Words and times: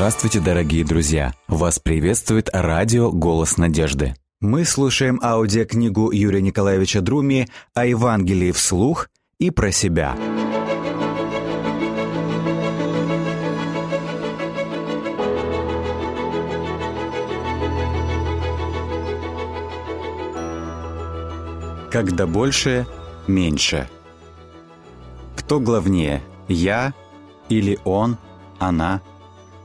Здравствуйте, 0.00 0.40
дорогие 0.40 0.82
друзья! 0.82 1.34
Вас 1.46 1.78
приветствует 1.78 2.48
радио 2.54 3.12
«Голос 3.12 3.58
надежды». 3.58 4.14
Мы 4.40 4.64
слушаем 4.64 5.20
аудиокнигу 5.22 6.10
Юрия 6.10 6.40
Николаевича 6.40 7.02
Друми 7.02 7.48
о 7.74 7.84
Евангелии 7.84 8.50
вслух 8.52 9.10
и 9.38 9.50
про 9.50 9.70
себя. 9.70 10.16
Когда 21.92 22.26
больше, 22.26 22.86
меньше. 23.26 23.86
Кто 25.36 25.60
главнее, 25.60 26.22
я 26.48 26.94
или 27.50 27.78
он, 27.84 28.16
она– 28.58 29.02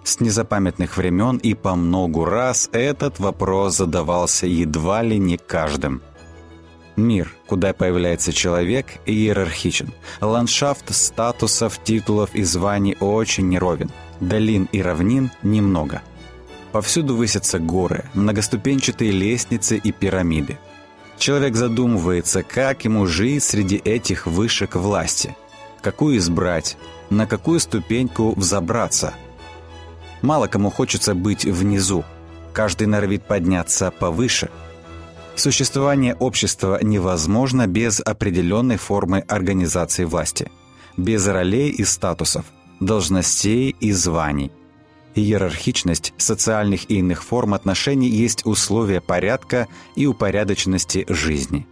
с 0.05 0.19
незапамятных 0.19 0.97
времен 0.97 1.37
и 1.37 1.55
по 1.55 1.75
многу 1.75 2.25
раз 2.25 2.69
этот 2.71 3.19
вопрос 3.19 3.77
задавался 3.77 4.45
едва 4.45 5.01
ли 5.01 5.17
не 5.17 5.37
каждым. 5.37 6.01
Мир, 6.95 7.33
куда 7.47 7.73
появляется 7.73 8.31
человек, 8.31 8.85
иерархичен. 9.05 9.91
Ландшафт 10.21 10.95
статусов, 10.95 11.79
титулов 11.83 12.33
и 12.33 12.43
званий 12.43 12.95
очень 12.99 13.49
неровен. 13.49 13.91
Долин 14.21 14.69
и 14.71 14.81
равнин 14.81 15.31
немного. 15.43 16.01
Повсюду 16.71 17.15
высятся 17.15 17.59
горы, 17.59 18.05
многоступенчатые 18.13 19.11
лестницы 19.11 19.77
и 19.77 19.91
пирамиды. 19.91 20.57
Человек 21.17 21.55
задумывается, 21.55 22.43
как 22.43 22.85
ему 22.85 23.07
жить 23.07 23.43
среди 23.43 23.77
этих 23.77 24.27
вышек 24.27 24.75
власти. 24.75 25.35
Какую 25.81 26.17
избрать, 26.17 26.77
на 27.09 27.25
какую 27.25 27.59
ступеньку 27.59 28.33
взобраться– 28.35 29.13
Мало 30.21 30.47
кому 30.47 30.69
хочется 30.69 31.13
быть 31.13 31.45
внизу. 31.45 32.03
Каждый 32.53 32.87
норовит 32.87 33.23
подняться 33.23 33.91
повыше. 33.91 34.49
Существование 35.35 36.15
общества 36.15 36.79
невозможно 36.81 37.67
без 37.67 37.99
определенной 37.99 38.77
формы 38.77 39.19
организации 39.19 40.05
власти, 40.05 40.49
без 40.95 41.27
ролей 41.27 41.69
и 41.69 41.83
статусов, 41.83 42.45
должностей 42.79 43.75
и 43.79 43.91
званий. 43.91 44.51
Иерархичность 45.13 46.13
социальных 46.17 46.89
и 46.89 46.99
иных 46.99 47.23
форм 47.23 47.53
отношений 47.53 48.09
есть 48.09 48.45
условие 48.45 49.01
порядка 49.01 49.67
и 49.95 50.05
упорядоченности 50.05 51.05
жизни. 51.09 51.67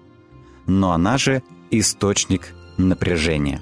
Но 0.66 0.91
она 0.91 1.17
же 1.17 1.41
источник 1.72 2.53
напряжения. 2.78 3.61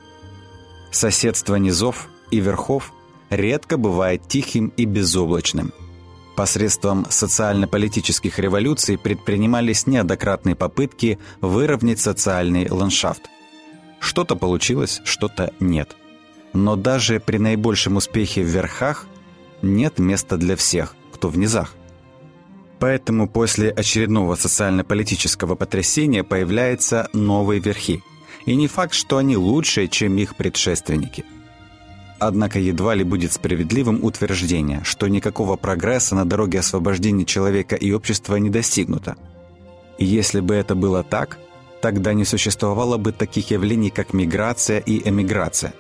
Соседство 0.92 1.56
низов 1.56 2.10
и 2.32 2.40
верхов– 2.40 2.92
редко 3.32 3.78
бывает 3.78 4.28
тихим 4.28 4.72
и 4.78 4.86
безоблачным. 4.86 5.74
Посредством 6.36 7.08
социально-политических 7.10 8.38
революций 8.40 8.98
предпринимались 8.98 9.88
неоднократные 9.88 10.56
попытки 10.56 11.18
выровнять 11.40 12.00
социальный 12.00 12.70
ландшафт. 12.70 13.30
Что-то 14.00 14.36
получилось, 14.36 15.02
что-то 15.04 15.54
нет. 15.60 15.96
Но 16.54 16.76
даже 16.76 17.20
при 17.20 17.38
наибольшем 17.38 17.96
успехе 17.98 18.44
в 18.44 18.48
верхах 18.48 19.08
нет 19.62 20.00
места 20.00 20.38
для 20.38 20.56
всех, 20.56 20.95
кто 21.14 21.30
в 21.30 21.38
низах. 21.38 21.73
Поэтому 22.80 23.30
после 23.30 23.70
очередного 23.70 24.36
социально-политического 24.36 25.56
потрясения 25.56 26.23
появляются 26.23 27.10
новые 27.14 27.62
верхи. 27.62 28.04
И 28.45 28.56
не 28.56 28.68
факт, 28.68 28.95
что 28.95 29.18
они 29.18 29.38
лучше, 29.38 29.88
чем 29.88 30.18
их 30.18 30.36
предшественники– 30.36 31.23
Однако 32.23 32.59
едва 32.59 32.94
ли 32.94 33.03
будет 33.03 33.33
справедливым 33.33 34.03
утверждение, 34.03 34.81
что 34.83 35.08
никакого 35.08 35.55
прогресса 35.55 36.14
на 36.14 36.23
дороге 36.23 36.59
освобождения 36.59 37.26
человека 37.26 37.76
и 37.76 37.92
общества 37.92 38.36
не 38.36 38.52
достигнуто. 38.52 39.15
И 39.98 40.05
если 40.05 40.39
бы 40.39 40.54
это 40.54 40.76
было 40.76 41.02
так, 41.02 41.39
тогда 41.81 42.14
не 42.14 42.23
существовало 42.23 42.98
бы 42.98 43.11
таких 43.11 43.49
явлений, 43.49 43.89
как 43.89 44.14
миграция 44.14 44.77
и 44.77 45.02
эмиграция. 45.10 45.73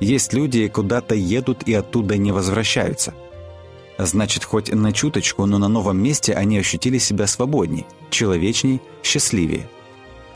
Есть 0.00 0.34
люди, 0.34 0.68
куда-то 0.68 1.14
едут 1.14 1.62
и 1.66 1.72
оттуда 1.72 2.18
не 2.18 2.30
возвращаются. 2.30 3.14
Значит, 3.96 4.44
хоть 4.44 4.70
на 4.70 4.92
чуточку, 4.92 5.46
но 5.46 5.56
на 5.56 5.68
новом 5.68 5.96
месте 5.96 6.34
они 6.34 6.58
ощутили 6.58 6.98
себя 6.98 7.26
свободней, 7.26 7.86
человечней, 8.10 8.82
счастливее– 9.02 9.66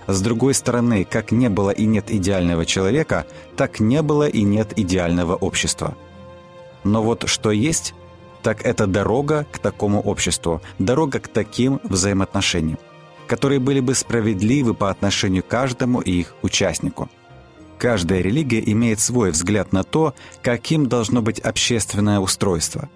с 0.06 0.20
другой 0.20 0.54
стороны, 0.54 1.04
как 1.04 1.32
не 1.32 1.48
было 1.48 1.70
и 1.70 1.86
нет 1.86 2.10
идеального 2.10 2.66
человека, 2.66 3.26
так 3.56 3.80
не 3.80 4.02
было 4.02 4.28
и 4.28 4.42
нет 4.42 4.72
идеального 4.76 5.34
общества. 5.34 5.96
Но 6.84 7.02
вот 7.02 7.28
что 7.28 7.50
есть, 7.50 7.94
так 8.42 8.64
это 8.64 8.86
дорога 8.86 9.46
к 9.50 9.58
такому 9.58 10.00
обществу, 10.00 10.60
дорога 10.78 11.20
к 11.20 11.28
таким 11.28 11.80
взаимоотношениям, 11.84 12.78
которые 13.26 13.58
были 13.60 13.80
бы 13.80 13.94
справедливы 13.94 14.74
по 14.74 14.90
отношению 14.90 15.42
к 15.42 15.48
каждому 15.48 16.00
их 16.00 16.34
участнику. 16.42 17.08
Каждая 17.78 18.20
религия 18.20 18.62
имеет 18.70 19.00
свой 19.00 19.30
взгляд 19.30 19.72
на 19.72 19.82
то, 19.82 20.14
каким 20.42 20.86
должно 20.86 21.22
быть 21.22 21.40
общественное 21.40 22.20
устройство. 22.20 22.88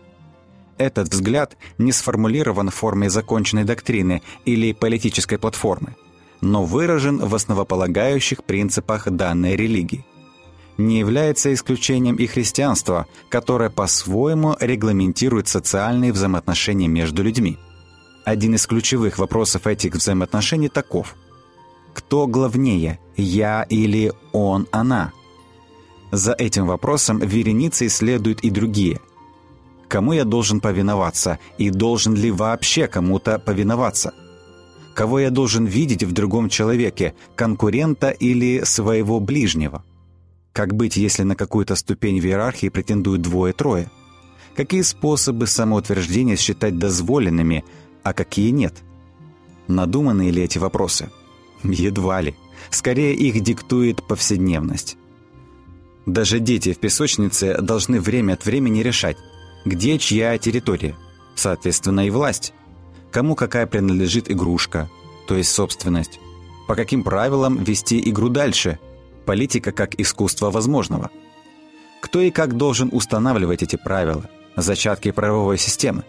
Этот 0.76 1.08
взгляд 1.08 1.56
не 1.78 1.90
сформулирован 1.90 2.70
в 2.70 2.74
форме 2.74 3.10
законченной 3.10 3.64
доктрины 3.64 4.22
или 4.44 4.72
политической 4.72 5.38
платформы– 5.38 5.96
но 6.40 6.64
выражен 6.64 7.18
в 7.18 7.34
основополагающих 7.34 8.44
принципах 8.44 9.10
данной 9.10 9.56
религии. 9.56 10.04
Не 10.76 11.00
является 11.00 11.52
исключением 11.52 12.16
и 12.16 12.26
христианство, 12.26 13.06
которое 13.28 13.68
по-своему 13.68 14.56
регламентирует 14.60 15.48
социальные 15.48 16.12
взаимоотношения 16.12 16.86
между 16.86 17.24
людьми. 17.24 17.58
Один 18.24 18.54
из 18.54 18.66
ключевых 18.66 19.18
вопросов 19.18 19.66
этих 19.66 19.94
взаимоотношений 19.94 20.68
таков. 20.68 21.16
Кто 21.94 22.28
главнее, 22.28 23.00
я 23.16 23.64
или 23.64 24.12
он, 24.32 24.68
она? 24.70 25.12
За 26.12 26.32
этим 26.32 26.66
вопросом 26.66 27.18
вереницей 27.18 27.88
следуют 27.88 28.40
и 28.40 28.50
другие. 28.50 29.00
Кому 29.88 30.12
я 30.12 30.24
должен 30.24 30.60
повиноваться 30.60 31.38
и 31.56 31.70
должен 31.70 32.14
ли 32.14 32.30
вообще 32.30 32.86
кому-то 32.86 33.38
повиноваться– 33.38 34.14
Кого 34.98 35.20
я 35.20 35.30
должен 35.30 35.64
видеть 35.64 36.02
в 36.02 36.10
другом 36.10 36.48
человеке, 36.48 37.14
конкурента 37.36 38.10
или 38.10 38.64
своего 38.64 39.20
ближнего? 39.20 39.84
Как 40.52 40.74
быть, 40.74 40.96
если 40.96 41.22
на 41.22 41.36
какую-то 41.36 41.76
ступень 41.76 42.20
в 42.20 42.24
иерархии 42.24 42.68
претендуют 42.68 43.22
двое-трое? 43.22 43.92
Какие 44.56 44.82
способы 44.82 45.46
самоутверждения 45.46 46.34
считать 46.34 46.78
дозволенными, 46.78 47.64
а 48.02 48.12
какие 48.12 48.50
нет? 48.50 48.74
Надуманы 49.68 50.30
ли 50.30 50.42
эти 50.42 50.58
вопросы? 50.58 51.10
Едва 51.62 52.20
ли. 52.20 52.34
Скорее 52.68 53.14
их 53.14 53.40
диктует 53.40 54.04
повседневность. 54.04 54.96
Даже 56.06 56.40
дети 56.40 56.72
в 56.72 56.78
песочнице 56.80 57.56
должны 57.62 58.00
время 58.00 58.32
от 58.32 58.44
времени 58.44 58.80
решать, 58.80 59.16
где 59.64 59.96
чья 60.00 60.36
территория, 60.38 60.96
соответственно 61.36 62.04
и 62.04 62.10
власть 62.10 62.52
кому 63.10 63.34
какая 63.34 63.66
принадлежит 63.66 64.30
игрушка, 64.30 64.88
то 65.26 65.36
есть 65.36 65.50
собственность, 65.50 66.20
по 66.66 66.74
каким 66.74 67.02
правилам 67.02 67.62
вести 67.62 68.00
игру 68.10 68.28
дальше, 68.28 68.78
политика 69.24 69.72
как 69.72 69.98
искусство 70.00 70.50
возможного. 70.50 71.10
Кто 72.00 72.20
и 72.20 72.30
как 72.30 72.56
должен 72.56 72.88
устанавливать 72.92 73.62
эти 73.62 73.76
правила, 73.76 74.24
зачатки 74.56 75.10
правовой 75.10 75.58
системы. 75.58 76.04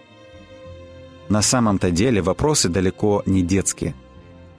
На 1.29 1.41
самом-то 1.41 1.91
деле 1.91 2.21
вопросы 2.21 2.69
далеко 2.69 3.23
не 3.25 3.41
детские. 3.41 3.93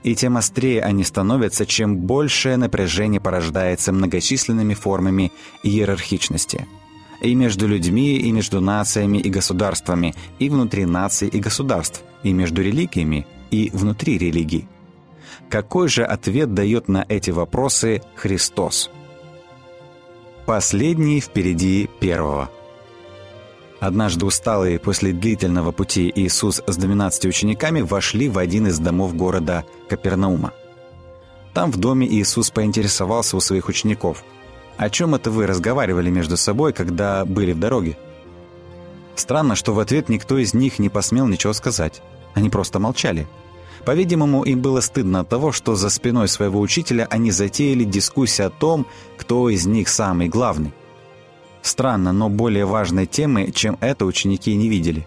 И 0.02 0.14
тем 0.14 0.36
острее 0.36 0.82
они 0.82 1.04
становятся, 1.04 1.66
чем 1.66 1.96
большее 1.98 2.56
напряжение 2.56 3.20
порождается 3.20 3.92
многочисленными 3.92 4.74
формами 4.74 5.32
иерархичности– 5.62 6.66
и 7.20 7.34
между 7.34 7.66
людьми, 7.68 8.16
и 8.16 8.32
между 8.32 8.60
нациями 8.60 9.18
и 9.18 9.30
государствами, 9.30 10.14
и 10.38 10.48
внутри 10.48 10.86
наций 10.86 11.28
и 11.28 11.38
государств, 11.38 12.02
и 12.22 12.32
между 12.32 12.62
религиями, 12.62 13.26
и 13.50 13.70
внутри 13.72 14.18
религий. 14.18 14.66
Какой 15.48 15.88
же 15.88 16.04
ответ 16.04 16.54
дает 16.54 16.88
на 16.88 17.04
эти 17.08 17.30
вопросы 17.30 18.02
Христос? 18.14 18.90
Последний 20.46 21.20
впереди 21.20 21.88
первого. 22.00 22.50
Однажды 23.80 24.26
усталые 24.26 24.78
после 24.78 25.12
длительного 25.12 25.72
пути 25.72 26.12
Иисус 26.14 26.62
с 26.66 26.76
12 26.76 27.26
учениками 27.26 27.80
вошли 27.80 28.28
в 28.28 28.38
один 28.38 28.66
из 28.66 28.78
домов 28.78 29.16
города 29.16 29.64
Капернаума. 29.88 30.52
Там 31.54 31.72
в 31.72 31.78
доме 31.78 32.06
Иисус 32.06 32.50
поинтересовался 32.50 33.36
у 33.36 33.40
своих 33.40 33.68
учеников– 33.68 34.22
о 34.80 34.88
чем 34.88 35.14
это 35.14 35.30
вы 35.30 35.46
разговаривали 35.46 36.08
между 36.08 36.38
собой, 36.38 36.72
когда 36.72 37.26
были 37.26 37.52
в 37.52 37.58
дороге? 37.58 37.98
Странно, 39.14 39.54
что 39.54 39.74
в 39.74 39.78
ответ 39.78 40.08
никто 40.08 40.38
из 40.38 40.54
них 40.54 40.78
не 40.78 40.88
посмел 40.88 41.26
ничего 41.26 41.52
сказать. 41.52 42.00
Они 42.32 42.48
просто 42.48 42.78
молчали. 42.78 43.28
По-видимому, 43.84 44.42
им 44.42 44.62
было 44.62 44.80
стыдно 44.80 45.20
от 45.20 45.28
того, 45.28 45.52
что 45.52 45.74
за 45.74 45.90
спиной 45.90 46.28
своего 46.28 46.60
учителя 46.60 47.06
они 47.10 47.30
затеяли 47.30 47.84
дискуссию 47.84 48.46
о 48.46 48.50
том, 48.50 48.86
кто 49.18 49.50
из 49.50 49.66
них 49.66 49.86
самый 49.90 50.28
главный. 50.28 50.72
Странно, 51.60 52.12
но 52.12 52.30
более 52.30 52.64
важной 52.64 53.04
темы, 53.04 53.52
чем 53.52 53.76
это, 53.82 54.06
ученики 54.06 54.54
не 54.56 54.70
видели. 54.70 55.06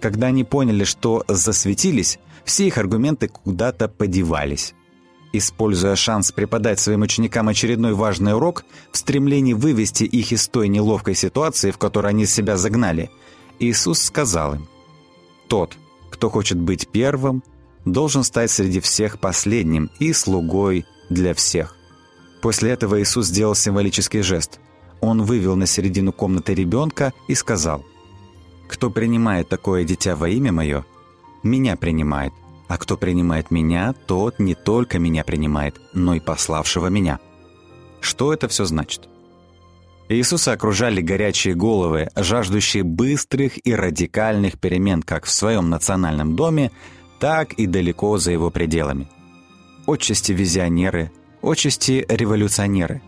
Когда 0.00 0.28
они 0.28 0.44
поняли, 0.44 0.84
что 0.84 1.24
засветились, 1.26 2.20
все 2.44 2.68
их 2.68 2.78
аргументы 2.78 3.26
куда-то 3.26 3.88
подевались. 3.88 4.74
Используя 5.32 5.94
шанс 5.94 6.32
преподать 6.32 6.80
своим 6.80 7.02
ученикам 7.02 7.48
очередной 7.48 7.92
важный 7.92 8.34
урок, 8.34 8.64
в 8.92 8.96
стремлении 8.96 9.52
вывести 9.52 10.04
их 10.04 10.32
из 10.32 10.48
той 10.48 10.68
неловкой 10.68 11.14
ситуации, 11.14 11.70
в 11.70 11.78
которой 11.78 12.08
они 12.08 12.24
себя 12.24 12.56
загнали, 12.56 13.10
Иисус 13.58 14.00
сказал 14.00 14.54
им, 14.54 14.68
«Тот, 15.48 15.76
кто 16.10 16.30
хочет 16.30 16.58
быть 16.58 16.88
первым, 16.88 17.42
должен 17.84 18.24
стать 18.24 18.50
среди 18.50 18.80
всех 18.80 19.18
последним 19.18 19.90
и 19.98 20.12
слугой 20.12 20.86
для 21.10 21.34
всех». 21.34 21.76
После 22.40 22.70
этого 22.70 23.02
Иисус 23.02 23.26
сделал 23.26 23.54
символический 23.54 24.22
жест. 24.22 24.60
Он 25.00 25.22
вывел 25.22 25.56
на 25.56 25.66
середину 25.66 26.12
комнаты 26.12 26.54
ребенка 26.54 27.12
и 27.26 27.34
сказал, 27.34 27.84
«Кто 28.68 28.90
принимает 28.90 29.48
такое 29.48 29.84
дитя 29.84 30.16
во 30.16 30.28
имя 30.28 30.52
Мое, 30.52 30.84
Меня 31.42 31.76
принимает, 31.76 32.32
а 32.68 32.76
кто 32.78 32.96
принимает 32.96 33.50
Меня, 33.50 33.94
тот 34.06 34.38
не 34.38 34.54
только 34.54 34.98
Меня 34.98 35.24
принимает, 35.24 35.80
но 35.92 36.14
и 36.14 36.20
пославшего 36.20 36.86
Меня». 36.88 37.18
Что 38.00 38.32
это 38.32 38.48
все 38.48 38.64
значит? 38.64 39.08
Иисуса 40.08 40.52
окружали 40.52 41.02
горячие 41.02 41.54
головы, 41.54 42.08
жаждущие 42.16 42.82
быстрых 42.82 43.66
и 43.66 43.74
радикальных 43.74 44.58
перемен 44.58 45.02
как 45.02 45.26
в 45.26 45.30
своем 45.30 45.68
национальном 45.68 46.34
доме, 46.34 46.70
так 47.20 47.52
и 47.54 47.66
далеко 47.66 48.16
за 48.18 48.32
его 48.32 48.50
пределами. 48.50 49.08
Отчасти 49.86 50.32
визионеры, 50.32 51.12
отчасти 51.42 52.06
революционеры. 52.08 53.02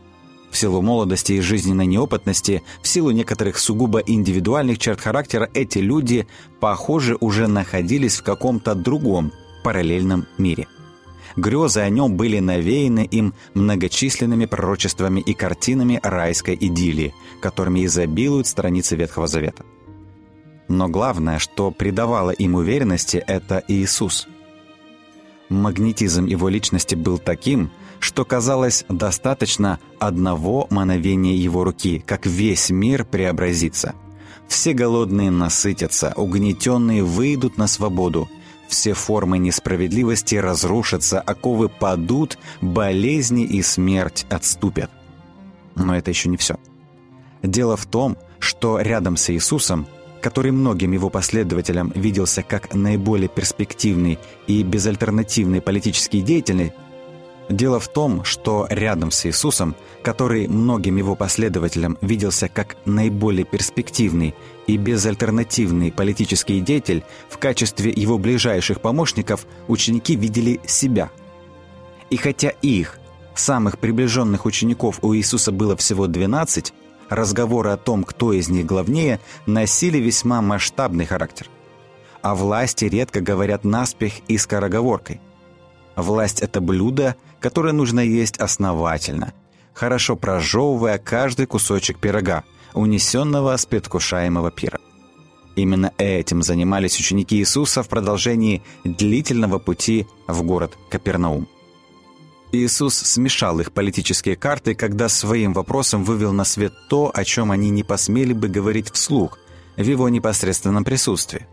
В 0.51 0.59
силу 0.59 0.83
молодости 0.83 1.35
и 1.35 1.41
жизненной 1.41 1.87
неопытности, 1.87 2.63
в 2.83 2.89
силу 2.89 3.13
некоторых 3.13 3.59
сугубо 3.59 4.01
индивидуальных 4.01 4.79
черт 4.79 5.01
характера, 5.01 5.49
эти 5.55 5.79
люди, 5.79 6.27
похоже, 6.59 7.17
уже 7.21 7.47
находились 7.47 8.17
в 8.17 8.25
каком-то 8.25 8.75
другом, 8.75 9.33
параллельном 9.63 10.27
мире– 10.39 10.67
Грезы 11.37 11.81
о 11.81 11.89
нем 11.89 12.17
были 12.17 12.39
навеяны 12.39 13.07
им 13.11 13.35
многочисленными 13.55 14.47
пророчествами 14.47 15.21
и 15.21 15.33
картинами 15.33 16.01
райской 16.03 16.57
идиллии, 16.61 17.15
которыми 17.41 17.85
изобилуют 17.87 18.47
страницы 18.47 18.97
Ветхого 18.97 19.27
Завета. 19.27 19.65
Но 20.69 20.89
главное, 20.89 21.39
что 21.39 21.71
придавало 21.71 22.31
им 22.31 22.55
уверенности, 22.55 23.23
это 23.27 23.63
Иисус. 23.69 24.29
Магнетизм 25.49 26.27
его 26.27 26.49
личности 26.49 26.95
был 26.95 27.19
таким, 27.19 27.71
что 27.99 28.25
казалось 28.25 28.85
достаточно 28.89 29.81
одного 29.99 30.67
мановения 30.71 31.35
его 31.35 31.65
руки, 31.65 32.03
как 32.07 32.25
весь 32.25 32.71
мир 32.71 33.05
преобразится. 33.05 33.95
Все 34.49 34.73
голодные 34.73 35.31
насытятся, 35.31 36.13
угнетенные 36.17 37.05
выйдут 37.05 37.57
на 37.57 37.67
свободу– 37.67 38.29
все 38.71 38.95
формы 38.95 39.39
несправедливости 39.39 40.37
разрушатся, 40.37 41.21
оковы 41.21 41.69
падут, 41.69 42.39
болезни 42.61 43.45
и 43.45 43.61
смерть 43.63 44.27
отступят. 44.31 44.91
Но 45.75 45.97
это 45.97 46.11
еще 46.11 46.29
не 46.29 46.37
все. 46.37 46.57
Дело 47.43 47.77
в 47.77 47.87
том, 47.87 48.17
что 48.39 48.81
рядом 48.81 49.17
с 49.17 49.31
Иисусом, 49.31 49.87
который 50.23 50.53
многим 50.53 50.93
его 50.93 51.11
последователям 51.11 51.93
виделся 51.95 52.43
как 52.43 52.73
наиболее 52.75 53.29
перспективный 53.29 54.19
и 54.47 54.63
безальтернативный 54.63 55.61
политический 55.61 56.23
деятель, 56.23 56.73
Дело 57.51 57.81
в 57.81 57.89
том, 57.89 58.23
что 58.23 58.69
рядом 58.71 59.11
с 59.11 59.27
Иисусом, 59.27 59.75
который 60.03 60.47
многим 60.47 60.97
его 60.97 61.17
последователям 61.17 61.99
виделся 62.01 62.49
как 62.49 62.77
наиболее 62.85 63.45
перспективный 63.45 64.37
и 64.73 64.77
безальтернативный 64.77 65.93
политический 65.93 66.61
деятель, 66.61 67.05
в 67.29 67.39
качестве 67.39 67.93
его 67.95 68.19
ближайших 68.19 68.81
помощников 68.81 69.47
ученики 69.69 70.17
видели 70.17 70.61
себя. 70.67 71.11
И 72.11 72.17
хотя 72.17 72.51
их, 72.63 72.99
самых 73.35 73.79
приближенных 73.79 74.47
учеников 74.47 74.99
у 75.03 75.15
Иисуса 75.15 75.53
было 75.53 75.77
всего 75.77 76.07
12, 76.07 76.73
разговоры 77.09 77.71
о 77.71 77.77
том, 77.77 78.05
кто 78.05 78.33
из 78.33 78.49
них 78.49 78.67
главнее, 78.67 79.21
носили 79.47 79.99
весьма 79.99 80.43
масштабный 80.43 81.07
характер. 81.07 81.49
О 82.23 82.35
власти 82.35 82.85
редко 82.85 83.21
говорят 83.21 83.65
наспех 83.65 84.13
и 84.29 84.37
скороговоркой. 84.39 85.21
Власть– 85.97 86.41
это 86.43 86.61
блюдо– 86.61 87.17
которое 87.41 87.73
нужно 87.73 88.01
есть 88.01 88.39
основательно, 88.39 89.33
хорошо 89.73 90.15
прожевывая 90.15 90.99
каждый 90.99 91.47
кусочек 91.47 91.99
пирога, 91.99 92.45
унесенного 92.75 93.57
с 93.57 93.67
предвкушаемого 93.67 94.51
пира. 94.51 94.79
Именно 95.57 95.93
этим 95.99 96.43
занимались 96.43 96.99
ученики 96.99 97.37
Иисуса 97.37 97.83
в 97.83 97.89
продолжении 97.89 98.63
длительного 98.85 99.59
пути 99.59 100.07
в 100.27 100.43
город 100.43 100.79
Капернаум. 100.89 101.49
Иисус 102.53 102.95
смешал 102.95 103.61
их 103.61 103.73
политические 103.73 104.37
карты, 104.37 104.75
когда 104.75 105.09
своим 105.09 105.53
вопросом 105.53 106.05
вывел 106.05 106.33
на 106.33 106.45
свет 106.45 106.73
то, 106.89 107.11
о 107.15 107.25
чем 107.25 107.53
они 107.53 107.71
не 107.71 107.85
посмели 107.85 108.33
бы 108.33 108.49
говорить 108.49 108.91
вслух, 108.91 109.39
в 109.77 109.83
его 109.83 110.09
непосредственном 110.09 110.85
присутствии. 110.85 111.47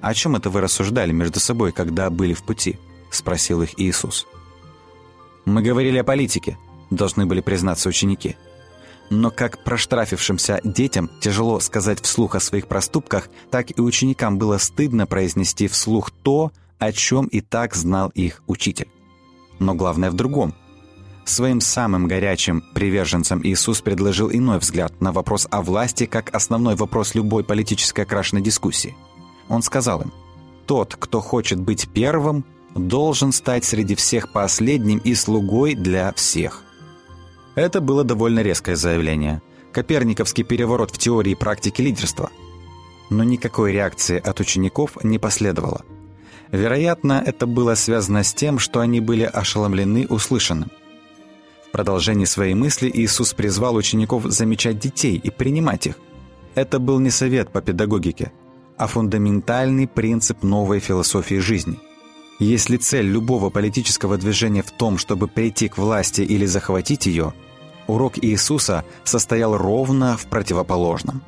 «О 0.00 0.14
чем 0.14 0.36
это 0.36 0.48
вы 0.48 0.60
рассуждали 0.60 1.12
между 1.12 1.40
собой, 1.40 1.72
когда 1.72 2.08
были 2.10 2.32
в 2.32 2.42
пути?»– 2.42 2.78
спросил 3.10 3.62
их 3.62 3.78
Иисус. 3.78 4.26
Мы 5.44 5.62
говорили 5.62 5.98
о 5.98 6.04
политике, 6.04 6.58
должны 6.90 7.26
были 7.26 7.40
признаться 7.40 7.88
ученики. 7.88 8.36
Но 9.10 9.32
как 9.32 9.64
проштрафившимся 9.64 10.60
детям 10.62 11.10
тяжело 11.20 11.58
сказать 11.58 12.00
вслух 12.00 12.36
о 12.36 12.40
своих 12.40 12.68
проступках, 12.68 13.28
так 13.50 13.76
и 13.76 13.80
ученикам 13.80 14.38
было 14.38 14.56
стыдно 14.58 15.06
произнести 15.06 15.66
вслух 15.66 16.12
то, 16.12 16.52
о 16.78 16.92
чем 16.92 17.26
и 17.26 17.40
так 17.40 17.74
знал 17.74 18.10
их 18.14 18.42
учитель. 18.46 18.88
Но 19.58 19.74
главное 19.74 20.10
в 20.10 20.14
другом. 20.14 20.54
Своим 21.24 21.60
самым 21.60 22.06
горячим 22.06 22.62
приверженцам 22.72 23.44
Иисус 23.44 23.80
предложил 23.82 24.30
иной 24.30 24.58
взгляд 24.58 25.00
на 25.00 25.12
вопрос 25.12 25.46
о 25.50 25.60
власти 25.60 26.06
как 26.06 26.34
основной 26.34 26.76
вопрос 26.76 27.14
любой 27.14 27.44
политической 27.44 28.02
окрашенной 28.02 28.42
дискуссии. 28.42 28.96
Он 29.48 29.62
сказал 29.62 30.02
им, 30.02 30.12
«Тот, 30.66 30.96
кто 30.98 31.20
хочет 31.20 31.60
быть 31.60 31.88
первым, 31.92 32.44
должен 32.74 33.32
стать 33.32 33.64
среди 33.64 33.96
всех 33.96 34.32
последним 34.32 34.98
и 34.98 35.14
слугой 35.14 35.74
для 35.74 36.12
всех. 36.14 36.64
Это 37.54 37.80
было 37.80 38.04
довольно 38.04 38.40
резкое 38.40 38.76
заявление. 38.76 39.42
Коперниковский 39.72 40.44
переворот 40.44 40.90
в 40.90 40.98
теории 40.98 41.32
и 41.32 41.36
практике 41.36 41.82
лидерства. 41.82 42.30
Но 43.08 43.24
никакой 43.24 43.72
реакции 43.72 44.18
от 44.18 44.40
учеников 44.40 45.02
не 45.02 45.18
последовало. 45.18 45.82
Вероятно, 46.52 47.22
это 47.24 47.46
было 47.46 47.74
связано 47.74 48.22
с 48.22 48.34
тем, 48.34 48.58
что 48.58 48.80
они 48.80 49.00
были 49.00 49.22
ошеломлены 49.22 50.06
услышанным. 50.08 50.70
В 51.68 51.70
продолжении 51.72 52.24
своей 52.24 52.54
мысли 52.54 52.90
Иисус 52.92 53.32
призвал 53.32 53.76
учеников 53.76 54.24
замечать 54.24 54.78
детей 54.78 55.16
и 55.16 55.30
принимать 55.30 55.86
их. 55.86 55.94
Это 56.56 56.80
был 56.80 56.98
не 56.98 57.10
совет 57.10 57.50
по 57.50 57.60
педагогике, 57.60 58.32
а 58.76 58.88
фундаментальный 58.88 59.86
принцип 59.86 60.42
новой 60.42 60.80
философии 60.80 61.36
жизни– 61.36 61.78
если 62.40 62.78
цель 62.78 63.06
любого 63.06 63.50
политического 63.50 64.16
движения 64.16 64.62
в 64.62 64.70
том, 64.70 64.96
чтобы 64.96 65.28
прийти 65.28 65.68
к 65.68 65.76
власти 65.76 66.22
или 66.22 66.46
захватить 66.46 67.04
ее, 67.04 67.34
урок 67.86 68.14
Иисуса 68.18 68.84
состоял 69.04 69.56
ровно 69.56 70.16
в 70.16 70.26
противоположном. 70.26 71.22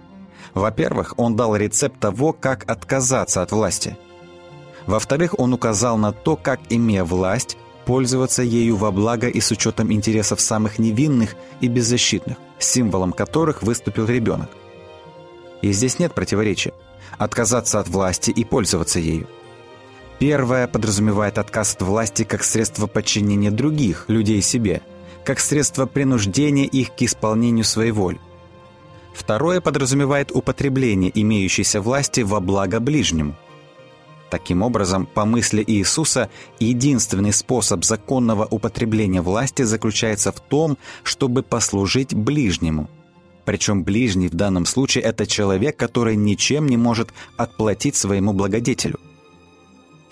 Во-первых, 0.54 1.14
он 1.18 1.36
дал 1.36 1.54
рецепт 1.54 2.00
того, 2.00 2.32
как 2.32 2.68
отказаться 2.68 3.42
от 3.42 3.52
власти. 3.52 3.96
Во-вторых, 4.86 5.38
он 5.38 5.52
указал 5.52 5.98
на 5.98 6.12
то, 6.12 6.34
как, 6.34 6.60
имея 6.70 7.04
власть, 7.04 7.58
пользоваться 7.84 8.42
ею 8.42 8.76
во 8.76 8.90
благо 8.90 9.28
и 9.28 9.40
с 9.40 9.50
учетом 9.50 9.92
интересов 9.92 10.40
самых 10.40 10.78
невинных 10.78 11.36
и 11.60 11.68
беззащитных, 11.68 12.38
символом 12.58 13.12
которых 13.12 13.62
выступил 13.62 14.06
ребенок. 14.06 14.50
И 15.60 15.72
здесь 15.72 15.98
нет 15.98 16.14
противоречия. 16.14 16.72
Отказаться 17.18 17.80
от 17.80 17.88
власти 17.88 18.30
и 18.30 18.44
пользоваться 18.44 18.98
ею– 18.98 19.28
Первое 20.22 20.68
подразумевает 20.68 21.36
отказ 21.36 21.74
от 21.74 21.82
власти 21.82 22.22
как 22.22 22.44
средство 22.44 22.86
подчинения 22.86 23.50
других 23.50 24.04
людей 24.06 24.40
себе, 24.40 24.80
как 25.24 25.40
средство 25.40 25.84
принуждения 25.86 26.64
их 26.64 26.94
к 26.94 27.02
исполнению 27.02 27.64
своей 27.64 27.90
воли. 27.90 28.20
Второе 29.12 29.60
подразумевает 29.60 30.30
употребление 30.30 31.10
имеющейся 31.12 31.80
власти 31.80 32.20
во 32.20 32.38
благо 32.38 32.78
ближнему. 32.78 33.34
Таким 34.30 34.62
образом, 34.62 35.06
по 35.06 35.24
мысли 35.24 35.64
Иисуса, 35.66 36.30
единственный 36.60 37.32
способ 37.32 37.84
законного 37.84 38.46
употребления 38.48 39.22
власти 39.22 39.62
заключается 39.62 40.30
в 40.30 40.38
том, 40.38 40.78
чтобы 41.02 41.42
послужить 41.42 42.14
ближнему. 42.14 42.88
Причем 43.44 43.82
ближний 43.82 44.28
в 44.28 44.34
данном 44.34 44.66
случае– 44.66 45.02
это 45.04 45.26
человек, 45.26 45.76
который 45.76 46.14
ничем 46.14 46.68
не 46.68 46.76
может 46.76 47.12
отплатить 47.36 47.96
своему 47.96 48.32
благодетелю– 48.32 49.00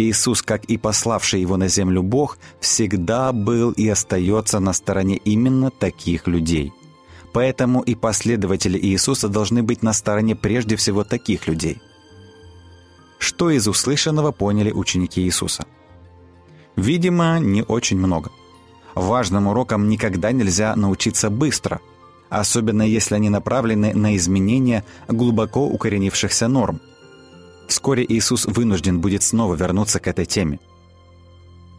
Иисус, 0.00 0.42
как 0.42 0.64
и 0.64 0.76
пославший 0.76 1.40
его 1.40 1.56
на 1.56 1.68
землю 1.68 2.02
Бог, 2.02 2.38
всегда 2.60 3.32
был 3.32 3.72
и 3.72 3.88
остается 3.88 4.60
на 4.60 4.72
стороне 4.72 5.16
именно 5.16 5.70
таких 5.70 6.26
людей. 6.26 6.72
Поэтому 7.32 7.80
и 7.80 7.94
последователи 7.94 8.78
Иисуса 8.78 9.28
должны 9.28 9.62
быть 9.62 9.82
на 9.82 9.92
стороне 9.92 10.34
прежде 10.34 10.76
всего 10.76 11.04
таких 11.04 11.46
людей. 11.46 11.80
Что 13.18 13.50
из 13.50 13.68
услышанного 13.68 14.32
поняли 14.32 14.72
ученики 14.72 15.20
Иисуса? 15.22 15.66
Видимо, 16.76 17.38
не 17.38 17.62
очень 17.62 17.98
много. 17.98 18.30
Важным 18.94 19.46
урокам 19.46 19.88
никогда 19.88 20.32
нельзя 20.32 20.74
научиться 20.74 21.30
быстро, 21.30 21.80
особенно 22.28 22.82
если 22.82 23.14
они 23.14 23.28
направлены 23.28 23.94
на 23.94 24.16
изменение 24.16 24.84
глубоко 25.06 25.66
укоренившихся 25.66 26.48
норм. 26.48 26.80
Вскоре 27.70 28.04
Иисус 28.06 28.46
вынужден 28.46 29.00
будет 29.00 29.22
снова 29.22 29.54
вернуться 29.54 30.00
к 30.00 30.08
этой 30.08 30.26
теме. 30.26 30.58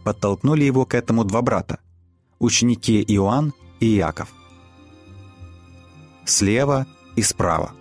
Подтолкнули 0.06 0.64
его 0.64 0.86
к 0.86 0.96
этому 0.96 1.26
два 1.26 1.42
брата– 1.42 1.80
ученики 2.40 3.04
Иоанн 3.10 3.54
и 3.82 3.98
Иаков. 3.98 4.30
Слева 6.24 6.88
и 7.18 7.22
справа. 7.22 7.74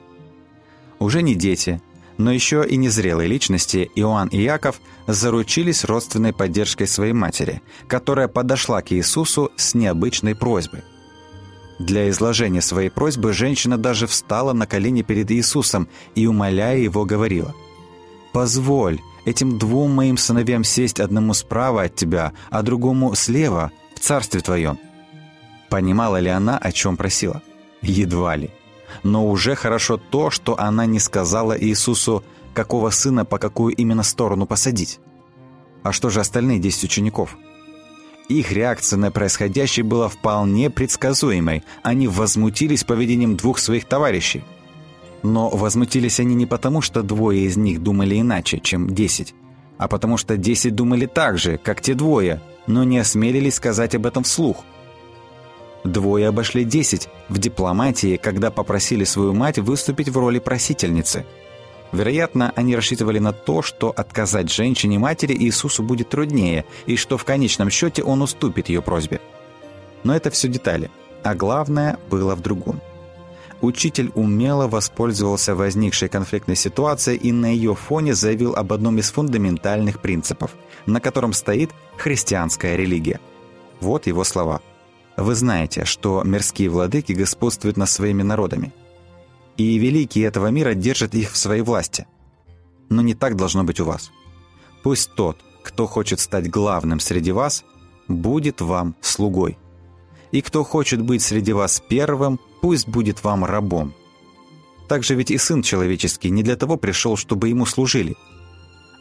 Уже 0.98 1.22
не 1.22 1.36
дети, 1.36 1.80
но 2.18 2.32
еще 2.32 2.66
и 2.68 2.76
незрелые 2.76 3.28
личности 3.28 3.88
Иоанн 3.94 4.26
и 4.26 4.42
Иаков 4.42 4.80
заручились 5.06 5.84
родственной 5.84 6.32
поддержкой 6.32 6.88
своей 6.88 7.12
матери, 7.12 7.62
которая 7.86 8.26
подошла 8.26 8.82
к 8.82 8.90
Иисусу 8.90 9.52
с 9.54 9.72
необычной 9.74 10.34
просьбой. 10.34 10.82
Для 11.78 12.10
изложения 12.10 12.60
своей 12.60 12.90
просьбы 12.90 13.32
женщина 13.32 13.78
даже 13.78 14.08
встала 14.08 14.52
на 14.52 14.66
колени 14.66 15.02
перед 15.02 15.30
Иисусом 15.30 15.86
и, 16.16 16.26
умоляя 16.26 16.76
его, 16.76 17.04
говорила 17.04 17.54
«Позволь 18.32 19.00
этим 19.24 19.58
двум 19.58 19.92
моим 19.92 20.16
сыновьям 20.16 20.64
сесть 20.64 21.00
одному 21.00 21.34
справа 21.34 21.82
от 21.82 21.96
тебя, 21.96 22.32
а 22.50 22.62
другому 22.62 23.14
слева, 23.14 23.72
в 23.94 24.00
царстве 24.00 24.40
твоем». 24.40 24.78
Понимала 25.68 26.18
ли 26.18 26.28
она, 26.28 26.58
о 26.58 26.72
чем 26.72 26.96
просила? 26.96 27.42
Едва 27.80 28.36
ли. 28.36 28.50
Но 29.04 29.28
уже 29.28 29.54
хорошо 29.54 29.96
то, 29.96 30.30
что 30.30 30.58
она 30.58 30.84
не 30.84 30.98
сказала 30.98 31.58
Иисусу, 31.58 32.24
какого 32.54 32.90
сына 32.90 33.24
по 33.24 33.38
какую 33.38 33.74
именно 33.74 34.02
сторону 34.02 34.46
посадить. 34.46 34.98
А 35.82 35.92
что 35.92 36.10
же 36.10 36.20
остальные 36.20 36.58
десять 36.58 36.84
учеников? 36.84 37.36
Их 38.28 38.52
реакция 38.52 38.96
на 38.96 39.10
происходящее 39.10 39.84
была 39.84 40.08
вполне 40.08 40.70
предсказуемой. 40.70 41.64
Они 41.82 42.06
возмутились 42.06 42.84
поведением 42.84 43.36
двух 43.36 43.58
своих 43.58 43.86
товарищей. 43.86 44.44
Но 45.22 45.50
возмутились 45.50 46.20
они 46.20 46.34
не 46.34 46.46
потому, 46.46 46.80
что 46.80 47.02
двое 47.02 47.42
из 47.42 47.56
них 47.56 47.82
думали 47.82 48.20
иначе, 48.20 48.58
чем 48.58 48.88
десять, 48.94 49.34
а 49.76 49.88
потому 49.88 50.16
что 50.16 50.36
десять 50.36 50.74
думали 50.74 51.06
так 51.06 51.38
же, 51.38 51.58
как 51.58 51.80
те 51.80 51.94
двое, 51.94 52.40
но 52.66 52.84
не 52.84 52.98
осмелились 52.98 53.56
сказать 53.56 53.94
об 53.94 54.06
этом 54.06 54.22
вслух. 54.24 54.64
Двое 55.84 56.28
обошли 56.28 56.64
десять 56.64 57.08
в 57.28 57.38
дипломатии, 57.38 58.16
когда 58.16 58.50
попросили 58.50 59.04
свою 59.04 59.32
мать 59.32 59.58
выступить 59.58 60.08
в 60.08 60.18
роли 60.18 60.38
просительницы. 60.38 61.24
Вероятно, 61.92 62.52
они 62.54 62.76
рассчитывали 62.76 63.18
на 63.18 63.32
то, 63.32 63.62
что 63.62 63.90
отказать 63.90 64.52
женщине-матери 64.52 65.34
Иисусу 65.34 65.82
будет 65.82 66.10
труднее, 66.10 66.64
и 66.86 66.96
что 66.96 67.18
в 67.18 67.24
конечном 67.24 67.68
счете 67.70 68.02
он 68.02 68.22
уступит 68.22 68.68
ее 68.68 68.80
просьбе. 68.80 69.20
Но 70.04 70.14
это 70.14 70.30
все 70.30 70.48
детали, 70.48 70.90
а 71.22 71.34
главное 71.34 71.98
было 72.08 72.36
в 72.36 72.42
другом. 72.42 72.80
Учитель 73.60 74.10
умело 74.14 74.68
воспользовался 74.68 75.54
возникшей 75.54 76.08
конфликтной 76.08 76.56
ситуацией 76.56 77.18
и 77.18 77.30
на 77.30 77.46
ее 77.46 77.74
фоне 77.74 78.14
заявил 78.14 78.54
об 78.54 78.72
одном 78.72 78.98
из 78.98 79.10
фундаментальных 79.10 80.00
принципов, 80.00 80.52
на 80.86 81.00
котором 81.00 81.32
стоит 81.32 81.70
христианская 81.96 82.76
религия. 82.76 83.20
Вот 83.80 84.06
его 84.06 84.24
слова– 84.24 84.60
вы 85.20 85.34
знаете, 85.34 85.84
что 85.84 86.22
мирские 86.24 86.70
владыки 86.70 87.12
господствуют 87.12 87.76
над 87.76 87.90
своими 87.90 88.22
народами. 88.22 88.72
И 89.58 89.76
великие 89.76 90.24
этого 90.24 90.46
мира 90.46 90.72
держат 90.72 91.14
их 91.14 91.32
в 91.32 91.36
своей 91.36 91.60
власти. 91.60 92.06
Но 92.88 93.02
не 93.02 93.14
так 93.14 93.36
должно 93.36 93.62
быть 93.62 93.80
у 93.80 93.84
вас. 93.84 94.10
Пусть 94.82 95.12
тот, 95.14 95.36
кто 95.62 95.86
хочет 95.86 96.20
стать 96.20 96.48
главным 96.48 97.00
среди 97.00 97.32
вас, 97.32 97.64
будет 98.08 98.62
вам 98.62 98.94
слугой. 99.02 99.58
И 100.32 100.42
кто 100.42 100.64
хочет 100.64 101.02
быть 101.02 101.22
среди 101.22 101.52
вас 101.52 101.82
первым, 101.88 102.38
пусть 102.60 102.88
будет 102.88 103.24
вам 103.24 103.44
рабом. 103.44 103.94
Также 104.88 105.14
ведь 105.14 105.30
и 105.30 105.38
Сын 105.38 105.62
Человеческий 105.62 106.30
не 106.30 106.42
для 106.42 106.56
того 106.56 106.76
пришел, 106.76 107.16
чтобы 107.16 107.48
ему 107.48 107.66
служили, 107.66 108.16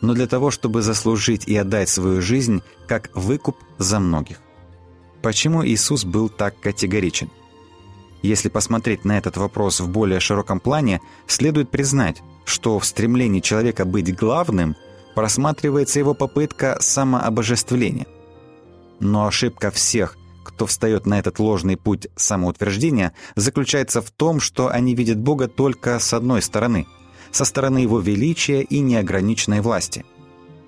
но 0.02 0.14
для 0.14 0.28
того, 0.28 0.52
чтобы 0.52 0.82
заслужить 0.82 1.48
и 1.48 1.56
отдать 1.56 1.90
свою 1.90 2.22
жизнь 2.22 2.62
как 2.88 3.10
выкуп 3.16 3.58
за 3.78 4.00
многих. 4.00 4.38
Почему 5.22 5.66
Иисус 5.66 6.06
был 6.06 6.30
так 6.30 6.60
категоричен? 6.60 7.30
Если 8.22 8.50
посмотреть 8.50 9.06
на 9.06 9.18
этот 9.18 9.38
вопрос 9.38 9.80
в 9.80 9.90
более 9.90 10.20
широком 10.20 10.60
плане, 10.60 11.02
следует 11.28 11.70
признать, 11.70 12.22
что 12.46 12.78
в 12.78 12.86
стремлении 12.86 13.40
человека 13.40 13.86
быть 13.86 14.16
главным 14.16 14.76
просматривается 15.16 16.00
его 16.00 16.14
попытка 16.14 16.78
самообожествления. 16.82 18.08
Но 19.00 19.26
ошибка 19.26 19.72
всех, 19.72 20.18
кто 20.60 20.66
встает 20.66 21.06
на 21.06 21.18
этот 21.18 21.40
ложный 21.40 21.78
путь 21.78 22.10
самоутверждения, 22.18 23.14
заключается 23.38 24.02
в 24.02 24.12
том, 24.12 24.42
что 24.42 24.68
они 24.68 24.94
видят 24.94 25.18
Бога 25.18 25.48
только 25.48 25.98
с 26.00 26.14
одной 26.14 26.42
стороны, 26.42 26.86
со 27.32 27.46
стороны 27.46 27.78
Его 27.78 28.00
величия 28.00 28.62
и 28.62 28.82
неограниченной 28.82 29.62
власти– 29.62 30.04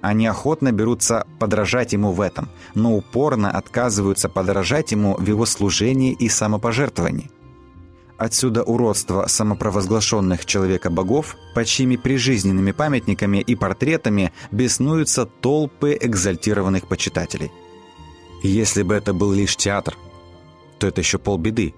они 0.01 0.25
охотно 0.25 0.71
берутся 0.71 1.27
подражать 1.37 1.93
ему 1.93 2.11
в 2.11 2.21
этом, 2.21 2.49
но 2.73 2.95
упорно 2.95 3.51
отказываются 3.51 4.29
подражать 4.29 4.91
ему 4.93 5.13
в 5.15 5.27
его 5.27 5.45
служении 5.45 6.11
и 6.13 6.27
самопожертвовании. 6.27 7.29
Отсюда 8.17 8.63
уродство 8.63 9.27
самопровозглашенных 9.27 10.47
человека-богов, 10.47 11.35
под 11.53 11.67
чьими 11.67 11.97
прижизненными 11.97 12.71
памятниками 12.71 13.37
и 13.39 13.55
портретами 13.55 14.31
беснуются 14.51 15.27
толпы 15.27 15.95
экзальтированных 16.01 16.87
почитателей. 16.87 17.51
Если 18.41 18.83
бы 18.83 18.95
это 18.95 19.13
был 19.13 19.31
лишь 19.31 19.55
театр, 19.55 19.97
то 20.79 20.87
это 20.87 21.01
еще 21.01 21.17
полбеды. 21.19 21.73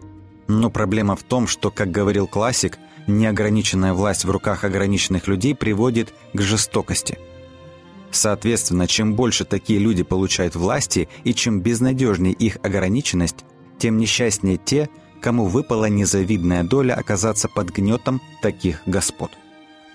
Но 0.47 0.69
проблема 0.69 1.15
в 1.15 1.23
том, 1.23 1.47
что, 1.47 1.71
как 1.71 1.91
говорил 1.91 2.27
классик, 2.27 2.77
неограниченная 3.07 3.93
власть 3.93 4.25
в 4.25 4.31
руках 4.31 4.63
ограниченных 4.63 5.27
людей 5.27 5.55
приводит 5.55 6.13
к 6.33 6.41
жестокости– 6.41 7.17
Соответственно, 8.13 8.87
чем 8.87 9.15
больше 9.15 9.43
такие 9.43 9.79
люди 9.79 10.03
получают 10.03 10.55
власти 10.55 11.09
и 11.23 11.33
чем 11.33 11.61
безнадежнее 11.61 12.33
их 12.33 12.57
ограниченность, 12.61 13.43
тем 13.79 13.97
несчастнее 13.97 14.57
те, 14.57 14.87
кому 15.19 15.45
выпала 15.45 15.85
незавидная 15.85 16.63
доля 16.63 16.93
оказаться 16.93 17.49
под 17.49 17.71
гнетом 17.71 18.21
таких 18.43 18.83
господ. 18.85 19.31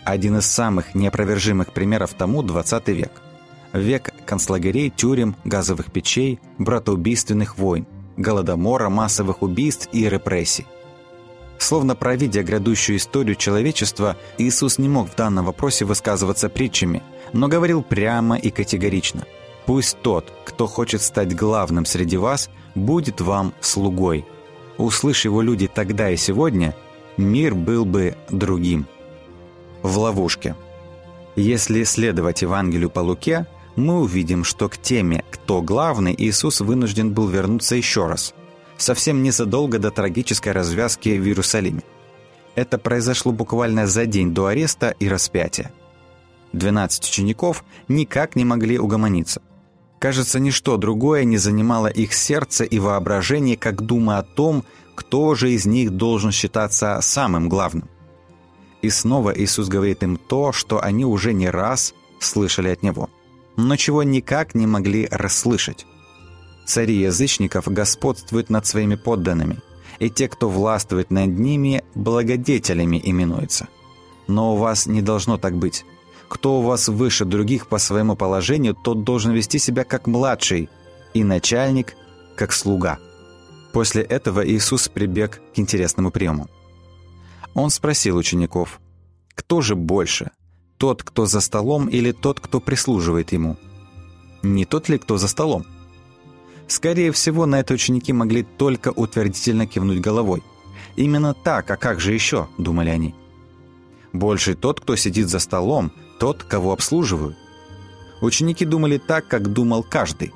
Один 0.03 0.39
из 0.39 0.47
самых 0.47 0.97
неопровержимых 0.97 1.73
примеров 1.73 2.15
тому– 2.15 2.43
20 2.45 2.89
век. 2.89 3.13
Век 3.73 4.13
концлагерей, 4.29 4.91
тюрем, 4.91 5.35
газовых 5.45 5.91
печей, 5.91 6.39
братоубийственных 6.59 7.59
войн, 7.59 7.87
голодомора, 8.17 8.89
массовых 8.89 9.43
убийств 9.43 9.89
и 9.93 10.09
репрессий. 10.09 10.67
Словно 11.59 11.97
провидя 11.97 12.45
грядущую 12.45 12.99
историю 12.99 13.35
человечества, 13.35 14.17
Иисус 14.39 14.79
не 14.79 14.89
мог 14.89 15.11
в 15.11 15.17
данном 15.17 15.47
вопросе 15.47 15.85
высказываться 15.85 16.49
притчами– 16.49 17.03
но 17.33 17.49
говорил 17.49 17.83
прямо 17.83 18.37
и 18.37 18.51
категорично. 18.51 19.25
«Пусть 19.67 19.99
тот, 20.01 20.33
кто 20.45 20.67
хочет 20.67 21.03
стать 21.03 21.37
главным 21.37 21.85
среди 21.85 22.17
вас, 22.17 22.51
будет 22.75 23.21
вам 23.21 23.53
слугой». 23.61 24.25
Услышь 24.79 25.25
его 25.25 25.43
люди 25.43 25.67
тогда 25.67 26.11
и 26.11 26.17
сегодня, 26.17 26.75
мир 27.17 27.55
был 27.55 27.85
бы 27.85 28.17
другим. 28.31 28.87
В 29.83 29.99
ловушке. 29.99 30.55
Если 31.35 31.83
следовать 31.83 32.43
Евангелию 32.43 32.89
по 32.89 33.01
Луке, 33.01 33.47
мы 33.79 34.01
увидим, 34.01 34.45
что 34.45 34.69
к 34.69 34.77
теме 34.79 35.25
«Кто 35.31 35.63
главный» 35.63 36.15
Иисус 36.17 36.61
вынужден 36.61 37.13
был 37.13 37.29
вернуться 37.29 37.77
еще 37.77 38.07
раз, 38.07 38.35
совсем 38.77 39.23
незадолго 39.23 39.79
до 39.79 39.91
трагической 39.91 40.53
развязки 40.53 41.19
в 41.19 41.25
Иерусалиме. 41.25 41.83
Это 42.55 42.79
произошло 42.79 43.33
буквально 43.33 43.87
за 43.87 44.07
день 44.07 44.35
до 44.35 44.47
ареста 44.47 44.95
и 44.99 45.09
распятия. 45.09 45.71
12 46.53 47.05
учеников 47.05 47.65
никак 47.89 48.37
не 48.37 48.45
могли 48.45 48.79
угомониться. 48.79 49.43
Кажется, 49.99 50.39
ничто 50.39 50.77
другое 50.77 51.25
не 51.25 51.39
занимало 51.39 51.89
их 51.89 52.15
сердце 52.15 52.65
и 52.65 52.79
воображение, 52.79 53.57
как 53.57 53.83
дума 53.83 54.19
о 54.19 54.23
том, 54.23 54.65
кто 54.95 55.35
же 55.35 55.53
из 55.53 55.67
них 55.67 55.93
должен 55.93 56.33
считаться 56.33 56.99
самым 57.03 57.49
главным. 57.49 57.89
И 58.83 58.91
снова 58.91 59.33
Иисус 59.37 59.69
говорит 59.69 60.03
им 60.03 60.17
то, 60.17 60.53
что 60.53 60.83
они 60.83 61.05
уже 61.05 61.33
не 61.33 61.51
раз 61.51 61.95
слышали 62.21 62.69
от 62.69 62.83
Него, 62.83 63.11
но 63.59 63.75
чего 63.77 64.05
никак 64.05 64.55
не 64.55 64.67
могли 64.67 65.09
расслышать. 65.11 65.85
Цари 66.65 66.95
язычников 66.95 67.67
господствуют 67.67 68.51
над 68.51 68.65
своими 68.67 68.95
подданными, 68.95 69.59
и 69.99 70.09
те, 70.09 70.29
кто 70.29 70.49
властвует 70.49 71.11
над 71.11 71.37
ними, 71.37 71.83
благодетелями 71.97 73.01
именуются. 73.05 73.67
Но 74.29 74.55
у 74.55 74.57
вас 74.57 74.87
не 74.87 75.03
должно 75.03 75.39
так 75.39 75.57
быть. 75.57 75.85
Кто 76.29 76.61
у 76.61 76.63
вас 76.63 76.89
выше 76.89 77.25
других 77.25 77.69
по 77.69 77.79
своему 77.79 78.15
положению, 78.15 78.75
тот 78.75 79.03
должен 79.03 79.33
вести 79.33 79.59
себя 79.59 79.83
как 79.83 80.07
младший, 80.07 80.71
и 81.13 81.25
начальник 81.25 81.97
как 82.37 82.53
слуга. 82.53 82.99
После 83.73 84.03
этого 84.03 84.47
Иисус 84.47 84.89
прибег 84.89 85.41
к 85.55 85.59
интересному 85.59 86.13
приему. 86.13 86.47
Он 87.55 87.71
спросил 87.71 88.19
учеников, 88.19 88.79
кто 89.35 89.63
же 89.63 89.75
больше, 89.75 90.31
тот, 90.79 91.03
кто 91.03 91.27
за 91.27 91.41
столом 91.41 91.89
или 91.89 92.13
тот, 92.13 92.41
кто 92.41 92.61
прислуживает 92.61 93.33
ему? 93.33 93.57
Не 94.43 94.65
тот 94.65 94.89
ли, 94.89 94.99
кто 94.99 95.19
за 95.19 95.29
столом? 95.29 95.67
Скорее 96.69 97.13
всего, 97.13 97.47
на 97.47 97.61
это 97.61 97.75
ученики 97.75 98.13
могли 98.13 98.45
только 98.45 98.91
утвердительно 98.91 99.67
кивнуть 99.67 100.01
головой. 100.01 100.43
Именно 100.97 101.35
так, 101.35 101.71
а 101.71 101.77
как 101.77 102.01
же 102.01 102.13
еще, 102.13 102.49
думали 102.59 102.91
они. 102.91 103.15
Больше 104.13 104.55
тот, 104.55 104.81
кто 104.81 104.97
сидит 104.97 105.29
за 105.29 105.39
столом, 105.39 105.93
тот, 106.19 106.45
кого 106.45 106.73
обслуживают. 106.73 107.37
Ученики 108.21 108.65
думали 108.65 108.99
так, 108.99 109.29
как 109.29 109.53
думал 109.53 109.83
каждый. 109.83 110.33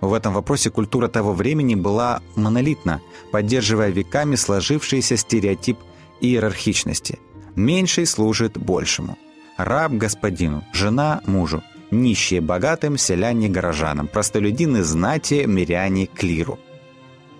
В 0.00 0.12
этом 0.12 0.32
вопросе 0.32 0.70
культура 0.70 1.08
того 1.08 1.32
времени 1.32 1.74
была 1.74 2.22
монолитна, 2.36 3.00
поддерживая 3.32 3.90
веками 3.90 4.36
сложившийся 4.36 5.16
стереотип 5.16 5.78
иерархичности. 6.20 7.18
Меньший 7.56 8.06
служит 8.06 8.56
большему. 8.56 9.16
Раб 9.58 9.92
господину, 9.92 10.62
жена 10.72 11.20
мужу, 11.26 11.64
нищие 11.90 12.40
богатым, 12.40 12.96
селяне 12.96 13.48
горожанам, 13.48 14.06
простолюдины 14.06 14.84
знати, 14.84 15.44
миряне 15.46 16.06
клиру. 16.06 16.60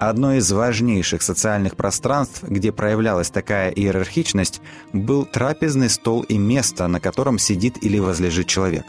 Одно 0.01 0.35
из 0.35 0.51
важнейших 0.51 1.23
социальных 1.23 1.77
пространств, 1.77 2.43
где 2.43 2.73
проявлялась 2.73 3.31
такая 3.31 3.71
иерархичность, 3.71 4.61
был 4.93 5.27
трапезный 5.27 5.89
стол 5.89 6.23
и 6.23 6.39
место, 6.39 6.89
на 6.89 6.99
котором 6.99 7.39
сидит 7.39 7.83
или 7.85 8.01
возлежит 8.01 8.49
человек. 8.49 8.85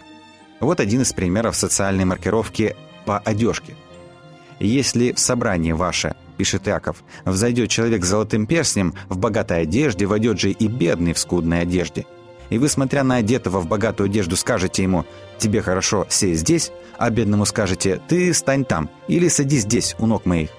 Вот 0.60 0.80
один 0.80 1.02
из 1.02 1.14
примеров 1.14 1.56
социальной 1.56 2.06
маркировки 2.06 2.76
по 3.06 3.20
одежке. 3.20 3.76
Если 4.60 5.14
в 5.14 5.20
собрании 5.20 5.72
ваше, 5.72 6.16
пишет 6.38 6.66
Яков, 6.66 7.04
взойдет 7.26 7.70
человек 7.70 8.04
с 8.04 8.10
золотым 8.10 8.48
перстнем, 8.48 8.96
в 9.08 9.20
богатой 9.20 9.62
одежде, 9.62 10.08
войдет 10.08 10.40
же 10.40 10.50
и 10.50 10.68
бедный 10.68 11.14
в 11.14 11.20
скудной 11.20 11.62
одежде. 11.62 12.08
И 12.50 12.58
вы, 12.58 12.68
смотря 12.70 13.04
на 13.04 13.16
одетого 13.16 13.60
в 13.60 13.68
богатую 13.68 14.08
одежду, 14.08 14.36
скажете 14.36 14.84
ему 14.84 15.06
«тебе 15.38 15.62
хорошо, 15.62 16.06
сей 16.10 16.34
здесь», 16.34 16.72
а 16.98 17.10
бедному 17.10 17.46
скажете 17.46 18.02
«ты 18.08 18.34
стань 18.34 18.66
там» 18.66 18.90
или 19.08 19.28
«садись 19.28 19.64
здесь, 19.64 19.96
у 20.00 20.06
ног 20.06 20.26
моих». 20.26 20.50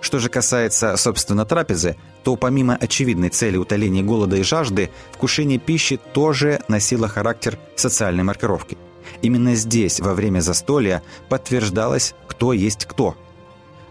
Что 0.00 0.18
же 0.18 0.28
касается, 0.28 0.96
собственно, 0.96 1.44
трапезы, 1.44 1.96
то 2.24 2.34
помимо 2.36 2.74
очевидной 2.74 3.28
цели 3.28 3.56
утоления 3.56 4.02
голода 4.02 4.36
и 4.36 4.42
жажды, 4.42 4.90
вкушение 5.12 5.58
пищи 5.58 5.98
тоже 6.12 6.60
носило 6.68 7.06
характер 7.06 7.58
социальной 7.76 8.22
маркировки– 8.22 8.78
Именно 9.22 9.54
здесь, 9.54 10.00
во 10.00 10.14
время 10.14 10.40
застолья, 10.40 11.02
подтверждалось, 11.28 12.14
кто 12.26 12.52
есть 12.52 12.86
кто. 12.86 13.16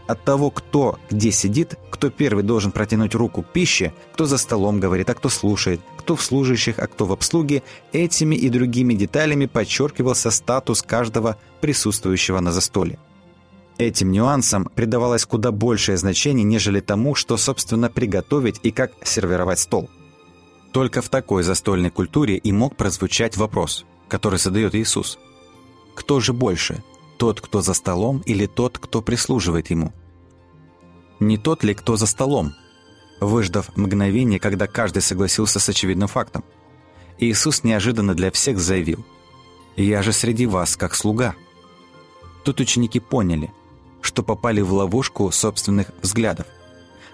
От 0.09 0.23
того, 0.23 0.49
кто 0.49 0.97
где 1.09 1.31
сидит, 1.31 1.77
кто 1.91 2.09
первый 2.09 2.43
должен 2.43 2.71
протянуть 2.71 3.13
руку 3.15 3.43
к 3.43 3.53
пище, 3.53 3.93
кто 4.13 4.25
за 4.25 4.37
столом 4.37 4.79
говорит, 4.79 5.09
а 5.09 5.13
кто 5.13 5.29
слушает, 5.29 5.81
кто 5.97 6.15
в 6.15 6.23
служащих, 6.23 6.79
а 6.79 6.87
кто 6.87 7.05
в 7.05 7.11
обслуге, 7.11 7.61
этими 7.93 8.35
и 8.35 8.49
другими 8.49 8.93
деталями 8.95 9.45
подчеркивался 9.45 10.31
статус 10.31 10.81
каждого 10.81 11.37
присутствующего 11.61 12.39
на 12.39 12.51
застолье. 12.51 12.97
Этим 13.77 14.11
нюансам 14.11 14.65
придавалось 14.65 15.25
куда 15.25 15.51
большее 15.51 15.97
значение, 15.97 16.43
нежели 16.43 16.79
тому, 16.79 17.15
что, 17.15 17.37
собственно, 17.37 17.89
приготовить 17.89 18.59
и 18.63 18.71
как 18.71 18.91
сервировать 19.03 19.59
стол. 19.59 19.89
Только 20.73 21.01
в 21.01 21.09
такой 21.09 21.43
застольной 21.43 21.91
культуре 21.91 22.37
и 22.37 22.51
мог 22.51 22.75
прозвучать 22.75 23.37
вопрос– 23.37 23.85
который 24.09 24.39
задает 24.39 24.75
Иисус. 24.75 25.17
Кто 25.95 26.19
же 26.19 26.33
больше, 26.33 26.83
тот, 27.17 27.39
кто 27.39 27.61
за 27.61 27.73
столом, 27.73 28.21
или 28.25 28.45
тот, 28.47 28.77
кто 28.77 29.01
прислуживает 29.01 29.69
ему? 29.69 29.93
Не 31.19 31.37
тот 31.37 31.63
ли, 31.63 31.73
кто 31.73 31.95
за 31.95 32.05
столом? 32.05 32.53
Выждав 33.19 33.75
мгновение, 33.75 34.39
когда 34.39 34.67
каждый 34.67 35.01
согласился 35.01 35.59
с 35.59 35.67
очевидным 35.67 36.07
фактом, 36.07 36.43
Иисус 37.17 37.63
неожиданно 37.63 38.15
для 38.15 38.31
всех 38.31 38.59
заявил 38.59 39.05
«Я 39.75 40.01
же 40.01 40.13
среди 40.13 40.45
вас, 40.45 40.77
как 40.77 40.95
слуга». 40.95 41.35
Тут 42.45 42.61
ученики 42.61 42.99
поняли, 42.99 43.51
что 44.01 44.23
попали 44.23 44.61
в 44.61 44.71
ловушку 44.71 45.29
собственных 45.31 45.91
взглядов. 46.01 46.47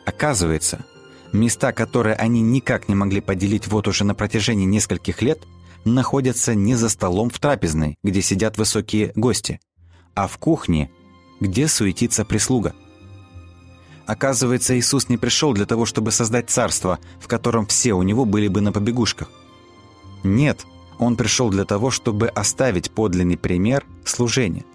Оказывается, 0.06 0.86
места, 1.34 1.72
которые 1.72 2.16
они 2.16 2.42
никак 2.42 2.88
не 2.88 2.94
могли 2.94 3.22
поделить 3.22 3.68
вот 3.68 3.88
уже 3.88 4.04
на 4.04 4.14
протяжении 4.14 4.66
нескольких 4.66 5.22
лет– 5.22 5.40
находятся 5.86 6.56
не 6.56 6.76
за 6.76 6.90
столом 6.90 7.30
в 7.30 7.40
трапезной, 7.40 7.98
где 8.04 8.22
сидят 8.22 8.58
высокие 8.58 9.12
гости, 9.16 9.60
а 10.16 10.28
в 10.28 10.38
кухне, 10.38 10.90
где 11.40 11.68
суетится 11.68 12.26
прислуга. 12.26 12.74
Оказывается, 14.06 14.78
Иисус 14.78 15.10
не 15.10 15.18
пришел 15.18 15.54
для 15.54 15.66
того, 15.66 15.86
чтобы 15.86 16.12
создать 16.12 16.50
царство, 16.50 17.00
в 17.20 17.28
котором 17.28 17.66
все 17.66 17.94
у 17.94 18.04
него 18.04 18.26
были 18.26 18.48
бы 18.48 18.62
на 18.62 18.72
побегушках. 18.72 19.30
Нет, 20.24 20.66
он 21.00 21.16
пришел 21.16 21.50
для 21.50 21.66
того, 21.66 21.92
чтобы 21.92 22.28
оставить 22.28 22.92
подлинный 22.92 23.38
пример 23.38 23.86
служения. 24.04 24.66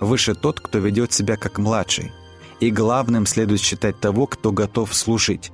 Выше 0.00 0.34
тот, 0.34 0.60
кто 0.60 0.78
ведет 0.78 1.12
себя 1.12 1.36
как 1.36 1.58
младший, 1.58 2.12
и 2.58 2.70
главным 2.70 3.26
следует 3.26 3.60
считать 3.60 4.00
того, 4.00 4.26
кто 4.26 4.50
готов 4.52 4.94
служить. 4.94 5.52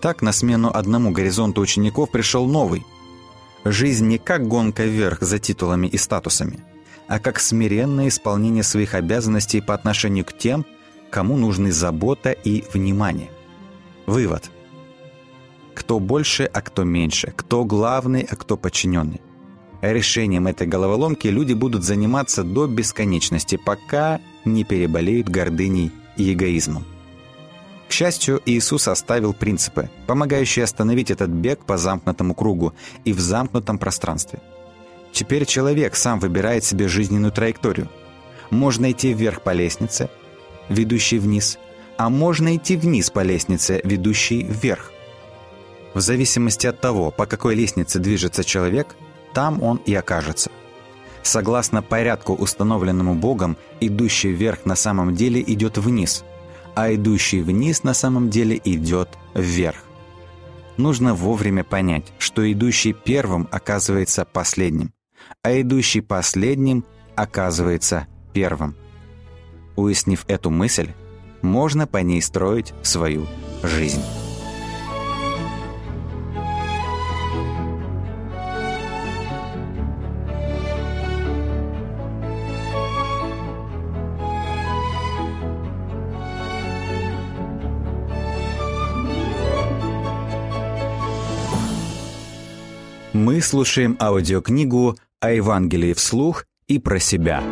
Так 0.00 0.22
на 0.22 0.32
смену 0.32 0.70
одному 0.72 1.10
горизонту 1.10 1.60
учеников 1.60 2.10
пришел 2.10 2.46
новый– 2.46 2.84
Жизнь 3.64 4.06
не 4.06 4.18
как 4.18 4.46
гонка 4.46 4.84
вверх 4.84 5.20
за 5.20 5.38
титулами 5.38 5.88
и 5.88 5.98
статусами, 5.98 6.60
а 7.06 7.18
как 7.18 7.40
смиренное 7.40 8.08
исполнение 8.08 8.62
своих 8.62 8.94
обязанностей 8.94 9.60
по 9.60 9.74
отношению 9.74 10.24
к 10.24 10.36
тем, 10.36 10.64
кому 11.10 11.36
нужны 11.36 11.72
забота 11.72 12.32
и 12.32 12.64
внимание. 12.72 13.30
Вывод. 14.06 14.50
Кто 15.74 16.00
больше, 16.00 16.44
а 16.44 16.60
кто 16.60 16.84
меньше, 16.84 17.32
кто 17.36 17.64
главный, 17.64 18.26
а 18.28 18.36
кто 18.36 18.56
подчиненный. 18.56 19.20
Решением 19.80 20.48
этой 20.48 20.66
головоломки 20.66 21.28
люди 21.28 21.52
будут 21.52 21.84
заниматься 21.84 22.42
до 22.42 22.66
бесконечности, 22.66 23.56
пока 23.56 24.20
не 24.44 24.64
переболеют 24.64 25.28
гордыней 25.28 25.92
и 26.16 26.32
эгоизмом. 26.32 26.84
К 27.88 27.92
счастью, 27.92 28.42
Иисус 28.44 28.88
оставил 28.88 29.32
принципы, 29.32 29.88
помогающие 30.06 30.64
остановить 30.64 31.10
этот 31.10 31.30
бег 31.30 31.64
по 31.64 31.78
замкнутому 31.78 32.34
кругу 32.34 32.74
и 33.04 33.12
в 33.12 33.20
замкнутом 33.20 33.78
пространстве. 33.78 34.40
Теперь 35.12 35.46
человек 35.46 35.96
сам 35.96 36.18
выбирает 36.18 36.64
себе 36.64 36.86
жизненную 36.86 37.32
траекторию. 37.32 37.88
Можно 38.50 38.90
идти 38.90 39.14
вверх 39.14 39.42
по 39.42 39.52
лестнице, 39.52 40.10
ведущей 40.68 41.18
вниз, 41.18 41.58
а 41.96 42.10
можно 42.10 42.56
идти 42.56 42.76
вниз 42.76 43.10
по 43.10 43.20
лестнице, 43.20 43.80
ведущей 43.84 44.44
вверх. 44.44 44.92
В 45.94 46.00
зависимости 46.00 46.66
от 46.66 46.80
того, 46.80 47.10
по 47.10 47.26
какой 47.26 47.54
лестнице 47.54 47.98
движется 47.98 48.44
человек, 48.44 48.94
там 49.34 49.62
он 49.62 49.80
и 49.86 49.94
окажется. 49.94 50.50
Согласно 51.22 51.82
порядку, 51.82 52.34
установленному 52.34 53.14
Богом, 53.14 53.56
идущий 53.80 54.30
вверх 54.30 54.64
на 54.64 54.76
самом 54.76 55.14
деле 55.14 55.42
идет 55.42 55.78
вниз– 55.78 56.24
а 56.78 56.94
идущий 56.94 57.40
вниз 57.40 57.82
на 57.82 57.92
самом 57.92 58.30
деле 58.30 58.60
идет 58.62 59.08
вверх. 59.34 59.82
Нужно 60.76 61.12
вовремя 61.12 61.64
понять, 61.64 62.04
что 62.18 62.50
идущий 62.52 62.92
первым 62.92 63.48
оказывается 63.50 64.24
последним, 64.24 64.92
а 65.42 65.60
идущий 65.60 66.02
последним 66.02 66.84
оказывается 67.16 68.06
первым. 68.32 68.76
Уяснив 69.78 70.24
эту 70.26 70.50
мысль, 70.50 70.88
можно 71.40 71.86
по 71.86 71.98
ней 71.98 72.20
строить 72.20 72.74
свою 72.82 73.28
жизнь. 73.62 74.02
Мы 93.12 93.40
слушаем 93.40 93.96
аудиокнигу 94.00 94.96
о 95.20 95.30
Евангелии 95.30 95.92
вслух 95.92 96.46
и 96.66 96.80
про 96.80 96.98
себя. 96.98 97.44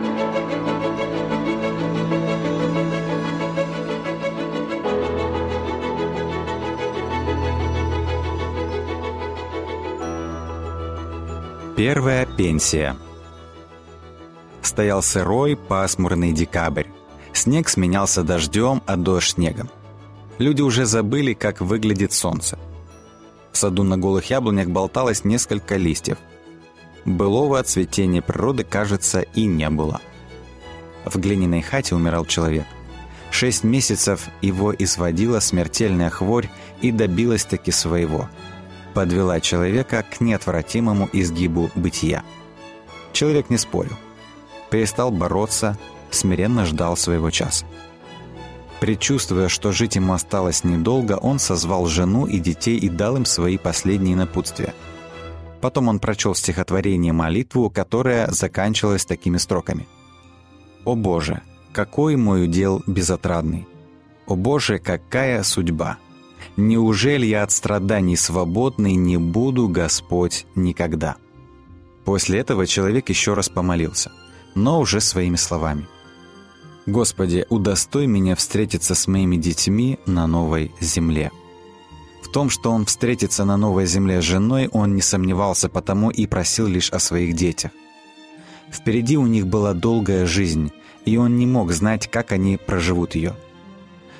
Первая 11.76 12.24
пенсия 12.24 12.96
Стоял 14.62 15.02
сырой, 15.02 15.56
пасмурный 15.56 16.32
декабрь. 16.32 16.86
Снег 17.34 17.68
сменялся 17.68 18.22
дождем, 18.22 18.82
а 18.86 18.96
дождь 18.96 19.34
снегом. 19.34 19.68
Люди 20.38 20.62
уже 20.62 20.86
забыли, 20.86 21.34
как 21.34 21.60
выглядит 21.60 22.14
солнце. 22.14 22.58
В 23.52 23.58
саду 23.58 23.82
на 23.82 23.98
голых 23.98 24.30
яблонях 24.30 24.68
болталось 24.68 25.24
несколько 25.24 25.76
листьев. 25.76 26.16
Былого 27.04 27.62
цветения 27.62 28.22
природы, 28.22 28.64
кажется, 28.64 29.20
и 29.20 29.44
не 29.44 29.68
было. 29.68 30.00
В 31.04 31.18
глиняной 31.18 31.60
хате 31.60 31.94
умирал 31.94 32.24
человек. 32.24 32.64
Шесть 33.30 33.64
месяцев 33.64 34.28
его 34.40 34.74
изводила 34.74 35.40
смертельная 35.40 36.08
хворь 36.08 36.48
и 36.80 36.90
добилась 36.90 37.44
таки 37.44 37.70
своего. 37.70 38.30
Подвела 38.96 39.40
человека 39.40 40.02
к 40.10 40.22
неотвратимому 40.22 41.10
изгибу 41.12 41.70
бытия. 41.74 42.24
Человек 43.12 43.50
не 43.50 43.58
спорил. 43.58 43.92
Перестал 44.70 45.10
бороться, 45.10 45.76
смиренно 46.10 46.64
ждал 46.64 46.96
своего 46.96 47.30
часа. 47.30 47.66
Предчувствуя, 48.80 49.48
что 49.48 49.70
жить 49.70 49.96
ему 49.96 50.14
осталось 50.14 50.64
недолго, 50.64 51.18
он 51.18 51.38
созвал 51.38 51.84
жену 51.84 52.24
и 52.24 52.38
детей 52.38 52.78
и 52.78 52.88
дал 52.88 53.18
им 53.18 53.26
свои 53.26 53.58
последние 53.58 54.16
напутствия. 54.16 54.72
Потом 55.60 55.88
он 55.88 55.98
прочел 55.98 56.34
стихотворение 56.34 57.12
молитву, 57.12 57.68
которая 57.68 58.30
заканчивалась 58.30 59.04
такими 59.04 59.36
строками. 59.36 59.86
«О 60.86 60.94
Боже, 60.94 61.42
какой 61.74 62.16
мой 62.16 62.44
удел 62.44 62.82
безотрадный! 62.86 63.68
О 64.26 64.36
Боже, 64.36 64.78
какая 64.78 65.42
судьба! 65.42 65.98
Неужели 66.56 67.26
я 67.26 67.42
от 67.42 67.52
страданий 67.52 68.16
свободный 68.16 68.94
не 68.94 69.18
буду, 69.18 69.68
Господь, 69.68 70.46
никогда?» 70.54 71.16
После 72.04 72.38
этого 72.38 72.66
человек 72.66 73.08
еще 73.08 73.34
раз 73.34 73.48
помолился, 73.48 74.12
но 74.54 74.80
уже 74.80 75.00
своими 75.00 75.36
словами– 75.36 75.86
Господи, 76.86 77.44
удостой 77.48 78.06
меня 78.06 78.36
встретиться 78.36 78.94
с 78.94 79.08
моими 79.08 79.36
детьми 79.36 79.98
на 80.06 80.28
новой 80.28 80.72
земле. 80.80 81.32
В 82.22 82.28
том, 82.28 82.48
что 82.48 82.70
он 82.70 82.86
встретится 82.86 83.44
на 83.44 83.56
новой 83.56 83.86
земле 83.86 84.22
с 84.22 84.24
женой, 84.24 84.68
он 84.68 84.94
не 84.94 85.02
сомневался, 85.02 85.68
потому 85.68 86.10
и 86.10 86.26
просил 86.28 86.68
лишь 86.68 86.90
о 86.90 87.00
своих 87.00 87.34
детях. 87.34 87.72
Впереди 88.70 89.16
у 89.16 89.26
них 89.26 89.48
была 89.48 89.74
долгая 89.74 90.26
жизнь, 90.26 90.70
и 91.04 91.16
он 91.16 91.36
не 91.36 91.46
мог 91.46 91.72
знать, 91.72 92.08
как 92.08 92.30
они 92.30 92.56
проживут 92.56 93.16
ее. 93.16 93.34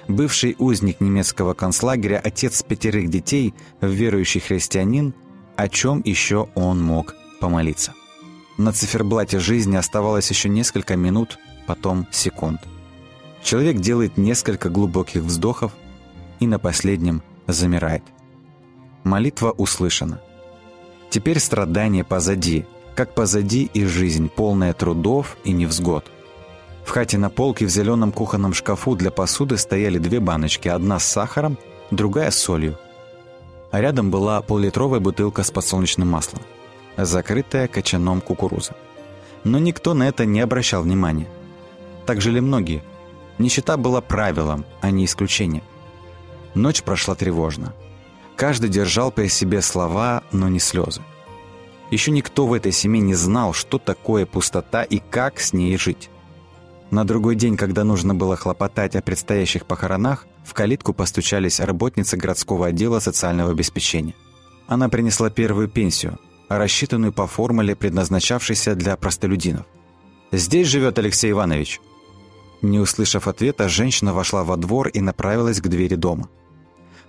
Бывший 0.09 0.55
узник 0.59 1.01
немецкого 1.01 1.55
концлагеря, 1.55 2.21
отец 2.23 2.62
пятерых 2.62 3.11
детей, 3.11 3.55
верующий 3.81 4.40
христианин, 4.40 5.14
о 5.57 5.69
чем 5.69 6.01
еще 6.05 6.49
он 6.55 6.83
мог 6.83 7.16
помолиться. 7.40 7.92
На 8.57 8.73
циферблате 8.73 9.38
жизни 9.40 9.77
оставалось 9.77 10.31
еще 10.31 10.49
несколько 10.49 10.97
минут, 10.97 11.38
потом 11.66 12.07
секунд. 12.11 12.61
Человек 13.42 13.79
делает 13.79 14.16
несколько 14.16 14.71
глубоких 14.71 15.23
вздохов 15.23 15.73
и 16.40 16.47
на 16.47 16.59
последнем 16.59 17.23
замирает. 17.47 18.03
Молитва 19.05 19.51
услышана. 19.51 20.21
Теперь 21.11 21.38
страдание 21.38 22.05
позади, 22.05 22.64
как 22.95 23.14
позади 23.14 23.71
и 23.73 23.85
жизнь, 23.85 24.29
полная 24.29 24.73
трудов 24.73 25.37
и 25.45 25.53
невзгод. 25.53 26.11
В 26.87 26.90
хате 26.90 27.18
на 27.18 27.31
полке 27.31 27.66
в 27.66 27.68
зеленом 27.68 28.12
кухонном 28.12 28.55
шкафу 28.55 28.94
для 28.94 29.11
посуды 29.11 29.59
стояли 29.59 29.99
две 29.99 30.20
баночки, 30.20 30.68
одна 30.68 31.01
с 31.01 31.05
сахаром, 31.05 31.59
другая 31.90 32.31
с 32.31 32.38
солью. 32.38 32.79
А 33.72 33.81
рядом 33.81 34.12
была 34.12 34.40
поллитровая 34.40 35.01
бутылка 35.01 35.42
с 35.42 35.51
подсолнечным 35.51 36.09
маслом, 36.09 36.42
закрытая 36.96 37.66
кочаном 37.66 38.20
кукурузы. 38.20 38.75
Но 39.42 39.59
никто 39.59 39.94
на 39.94 40.07
это 40.09 40.25
не 40.27 40.40
обращал 40.40 40.83
внимания. 40.83 41.27
Так 42.07 42.20
жили 42.20 42.38
многие. 42.38 42.85
Нищета 43.38 43.77
была 43.77 44.01
правилом, 44.01 44.64
а 44.81 44.92
не 44.92 45.07
исключением. 45.07 45.64
Ночь 46.55 46.85
прошла 46.85 47.16
тревожно. 47.16 47.75
Каждый 48.37 48.70
держал 48.70 49.11
при 49.11 49.27
себе 49.27 49.61
слова, 49.61 50.22
но 50.31 50.49
не 50.49 50.61
слезы. 50.61 51.03
Еще 51.90 52.12
никто 52.12 52.46
в 52.46 52.53
этой 52.53 52.70
семье 52.70 53.01
не 53.01 53.14
знал, 53.14 53.53
что 53.53 53.79
такое 53.79 54.25
пустота 54.25 54.85
и 54.85 55.01
как 55.01 55.40
с 55.40 55.53
ней 55.53 55.77
жить. 55.77 56.11
На 56.90 57.05
другой 57.05 57.35
день, 57.35 57.57
когда 57.57 57.85
нужно 57.85 58.14
было 58.14 58.37
хлопотать 58.37 58.94
о 58.96 59.03
предстоящих 59.03 59.66
похоронах, 59.66 60.27
в 60.44 60.55
калитку 60.55 60.92
постучались 60.92 61.61
работницы 61.61 62.16
городского 62.16 62.68
отдела 62.68 63.01
социального 63.01 63.51
обеспечения. 63.51 64.14
Она 64.68 64.88
принесла 64.88 65.31
первую 65.31 65.68
пенсию, 65.68 66.18
рассчитанную 66.49 67.12
по 67.12 67.27
формуле, 67.27 67.75
предназначавшейся 67.75 68.75
для 68.75 68.96
простолюдинов. 68.96 69.66
«Здесь 70.33 70.68
живет 70.68 70.99
Алексей 70.99 71.33
Иванович», 71.33 71.81
не 72.62 72.79
услышав 72.81 73.29
ответа, 73.29 73.68
женщина 73.68 74.12
вошла 74.12 74.42
во 74.42 74.57
двор 74.57 74.88
и 74.88 75.01
направилась 75.01 75.61
к 75.61 75.68
двери 75.68 75.94
дома. 75.94 76.29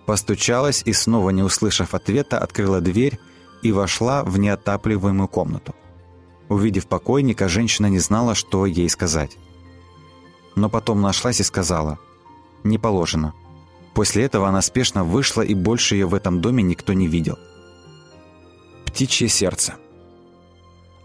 Постучалась 0.05 0.83
и, 0.85 0.93
снова 0.93 1.31
не 1.31 1.43
услышав 1.43 1.93
ответа, 1.93 2.37
открыла 2.37 2.81
дверь 2.81 3.19
и 3.63 3.71
вошла 3.71 4.23
в 4.23 4.37
неотапливаемую 4.37 5.27
комнату. 5.27 5.75
Увидев 6.49 6.87
покойника, 6.87 7.49
женщина 7.49 7.87
не 7.87 7.99
знала, 7.99 8.35
что 8.35 8.65
ей 8.65 8.89
сказать. 8.89 9.37
Но 10.57 10.69
потом 10.69 11.01
нашлась 11.01 11.39
и 11.39 11.43
сказала 11.43 11.99
«Не 12.63 12.79
положено». 12.79 13.33
После 13.93 14.23
этого 14.23 14.49
она 14.49 14.61
спешно 14.61 15.03
вышла, 15.03 15.43
и 15.43 15.53
больше 15.53 15.95
ее 15.95 16.07
в 16.07 16.15
этом 16.15 16.41
доме 16.41 16.63
никто 16.63 16.93
не 16.93 17.07
видел. 17.07 17.37
Птичье 18.85 19.27
сердце. 19.27 19.75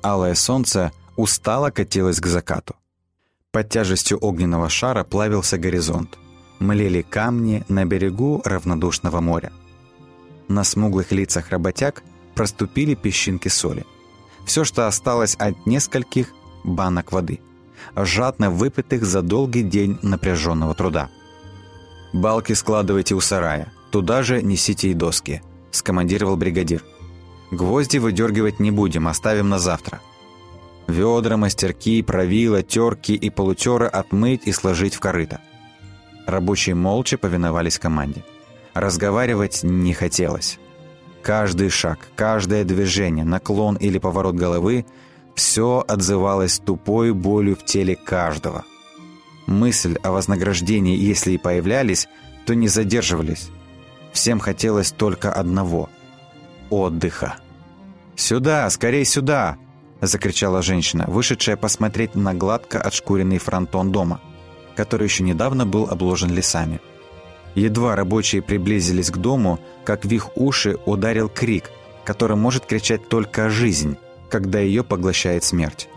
Алое 0.02 0.34
солнце 0.34 0.90
устало 1.16 1.70
катилось 1.70 2.18
к 2.18 2.26
закату. 2.26 2.74
Под 3.50 3.68
тяжестью 3.68 4.16
огненного 4.18 4.70
шара 4.70 5.04
плавился 5.04 5.58
горизонт. 5.58 6.18
Млели 6.58 7.02
камни 7.02 7.64
на 7.68 7.84
берегу 7.84 8.40
равнодушного 8.44 9.20
моря. 9.20 9.52
На 10.48 10.64
смуглых 10.64 11.12
лицах 11.12 11.50
работяг 11.50 12.02
проступили 12.34 12.94
песчинки 12.94 13.48
соли. 13.48 13.84
Все, 14.46 14.64
что 14.64 14.86
осталось 14.86 15.34
от 15.34 15.66
нескольких 15.66 16.28
банок 16.64 17.12
воды, 17.12 17.40
жадно 17.96 18.50
выпитых 18.50 19.04
за 19.04 19.22
долгий 19.22 19.62
день 19.62 19.98
напряженного 20.02 20.74
труда. 20.74 21.08
«Балки 22.12 22.52
складывайте 22.52 23.14
у 23.14 23.20
сарая, 23.20 23.72
туда 23.90 24.22
же 24.22 24.42
несите 24.42 24.90
и 24.90 24.94
доски»,– 24.94 25.42
скомандировал 25.70 26.36
бригадир. 26.36 26.84
«Гвозди 27.50 27.98
выдергивать 27.98 28.60
не 28.60 28.70
будем, 28.70 29.08
оставим 29.08 29.48
на 29.48 29.58
завтра. 29.58 30.00
Ведра, 30.88 31.36
мастерки, 31.36 32.02
правила, 32.02 32.62
терки 32.62 33.14
и 33.14 33.30
полутеры 33.30 33.86
отмыть 33.86 34.42
и 34.46 34.52
сложить 34.52 34.94
в 34.94 35.00
корыто. 35.00 35.40
Рабочие 36.26 36.74
молча 36.74 37.16
повиновались 37.18 37.78
команде. 37.78 38.24
Разговаривать 38.74 39.62
не 39.62 39.92
хотелось. 39.94 40.58
Каждый 41.22 41.68
шаг, 41.68 41.98
каждое 42.16 42.64
движение, 42.64 43.24
наклон 43.24 43.76
или 43.76 43.98
поворот 43.98 44.34
головы– 44.34 44.86
все 45.34 45.84
отзывалось 45.86 46.58
тупой 46.58 47.12
болью 47.12 47.56
в 47.56 47.64
теле 47.64 47.96
каждого. 47.96 48.64
Мысль 49.46 49.96
о 50.02 50.12
вознаграждении, 50.12 50.96
если 50.96 51.32
и 51.32 51.38
появлялись, 51.38 52.08
то 52.46 52.54
не 52.54 52.68
задерживались. 52.68 53.50
Всем 54.12 54.40
хотелось 54.40 54.92
только 54.92 55.32
одного– 55.32 55.88
отдыха. 56.70 57.36
«Сюда, 58.14 58.68
скорей 58.70 59.04
сюда!» 59.04 59.56
закричала 60.02 60.62
женщина, 60.62 61.04
вышедшая 61.06 61.56
посмотреть 61.56 62.14
на 62.14 62.34
гладко 62.34 62.80
отшкуренный 62.80 63.38
фронтон 63.38 63.92
дома, 63.92 64.20
который 64.74 65.04
еще 65.04 65.22
недавно 65.22 65.64
был 65.64 65.86
обложен 65.88 66.30
лесами. 66.30 66.80
Едва 67.54 67.96
рабочие 67.96 68.42
приблизились 68.42 69.10
к 69.10 69.18
дому, 69.18 69.60
как 69.84 70.04
в 70.04 70.10
их 70.10 70.36
уши 70.36 70.76
ударил 70.86 71.28
крик, 71.28 71.70
который 72.04 72.36
может 72.36 72.66
кричать 72.66 73.08
только 73.08 73.48
жизнь, 73.48 73.96
когда 74.32 74.60
ее 74.60 74.82
поглощает 74.82 75.44
смерть. 75.44 75.90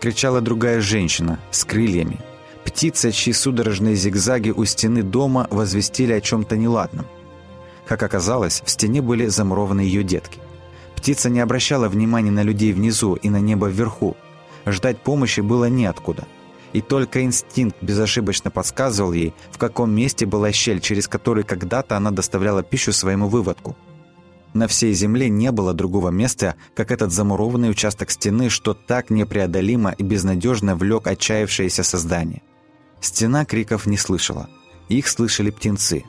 Кричала 0.00 0.40
другая 0.40 0.80
женщина 0.80 1.40
с 1.50 1.64
крыльями. 1.64 2.20
Птица, 2.64 3.10
чьи 3.10 3.32
судорожные 3.32 3.96
зигзаги 3.96 4.50
у 4.50 4.64
стены 4.64 5.02
дома 5.02 5.48
возвестили 5.50 6.12
о 6.12 6.20
чем-то 6.20 6.56
неладном. 6.56 7.06
Как 7.84 8.04
оказалось, 8.04 8.62
в 8.64 8.70
стене 8.70 9.02
были 9.02 9.26
замурованы 9.26 9.80
ее 9.80 10.04
детки. 10.04 10.38
Птица 10.94 11.28
не 11.28 11.40
обращала 11.40 11.88
внимания 11.88 12.30
на 12.30 12.44
людей 12.44 12.72
внизу 12.72 13.14
и 13.14 13.28
на 13.30 13.40
небо 13.40 13.66
вверху. 13.66 14.16
Ждать 14.64 14.98
помощи 14.98 15.40
было 15.40 15.64
неоткуда. 15.68 16.24
И 16.72 16.80
только 16.80 17.24
инстинкт 17.24 17.76
безошибочно 17.82 18.52
подсказывал 18.52 19.12
ей, 19.12 19.34
в 19.50 19.58
каком 19.58 19.90
месте 19.90 20.24
была 20.24 20.52
щель, 20.52 20.80
через 20.80 21.08
которую 21.08 21.44
когда-то 21.44 21.96
она 21.96 22.12
доставляла 22.12 22.62
пищу 22.62 22.92
своему 22.92 23.28
выводку. 23.28 23.76
На 24.56 24.68
всей 24.68 24.94
земле 24.94 25.28
не 25.28 25.52
было 25.52 25.74
другого 25.74 26.08
места, 26.08 26.54
как 26.74 26.90
этот 26.90 27.12
замурованный 27.12 27.68
участок 27.68 28.10
стены, 28.10 28.48
что 28.48 28.72
так 28.72 29.10
непреодолимо 29.10 29.90
и 29.90 30.02
безнадежно 30.02 30.76
влек 30.76 31.08
отчаявшееся 31.08 31.82
создание. 31.82 32.40
Стена 33.02 33.44
криков 33.44 33.84
не 33.84 33.98
слышала. 33.98 34.48
Их 34.88 35.08
слышали 35.08 35.50
птенцы, 35.50 36.04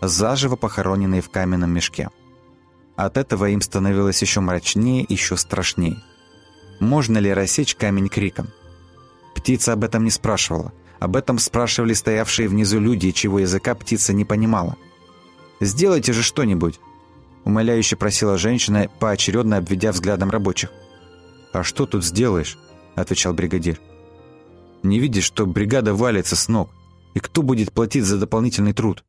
заживо 0.00 0.56
похороненные 0.56 1.22
в 1.22 1.30
каменном 1.30 1.70
мешке. 1.70 2.10
От 2.96 3.16
этого 3.16 3.48
им 3.50 3.60
становилось 3.60 4.20
еще 4.22 4.40
мрачнее, 4.40 5.06
еще 5.08 5.36
страшнее. 5.36 6.02
Можно 6.80 7.18
ли 7.18 7.32
рассечь 7.32 7.76
камень 7.76 8.08
криком? 8.08 8.48
Птица 9.36 9.72
об 9.72 9.84
этом 9.84 10.02
не 10.02 10.10
спрашивала. 10.10 10.72
Об 10.98 11.14
этом 11.14 11.38
спрашивали 11.38 11.92
стоявшие 11.92 12.48
внизу 12.48 12.80
люди, 12.80 13.12
чего 13.12 13.38
языка 13.38 13.76
птица 13.76 14.12
не 14.12 14.24
понимала. 14.24 14.74
«Сделайте 15.60 16.12
же 16.12 16.24
что-нибудь!» 16.24 16.80
Умоляюще 17.44 17.96
просила 17.96 18.38
женщина, 18.38 18.88
поочередно 18.98 19.58
обведя 19.58 19.92
взглядом 19.92 20.30
рабочих. 20.30 20.70
«А 21.52 21.62
что 21.62 21.86
тут 21.86 22.04
сделаешь?»– 22.04 22.58
отвечал 22.94 23.34
бригадир. 23.34 23.80
«Не 24.82 24.98
видишь, 24.98 25.24
что 25.24 25.46
бригада 25.46 25.94
валится 25.94 26.36
с 26.36 26.48
ног? 26.48 26.70
И 27.14 27.20
кто 27.20 27.42
будет 27.42 27.72
платить 27.72 28.04
за 28.04 28.18
дополнительный 28.18 28.72
труд? 28.72 29.04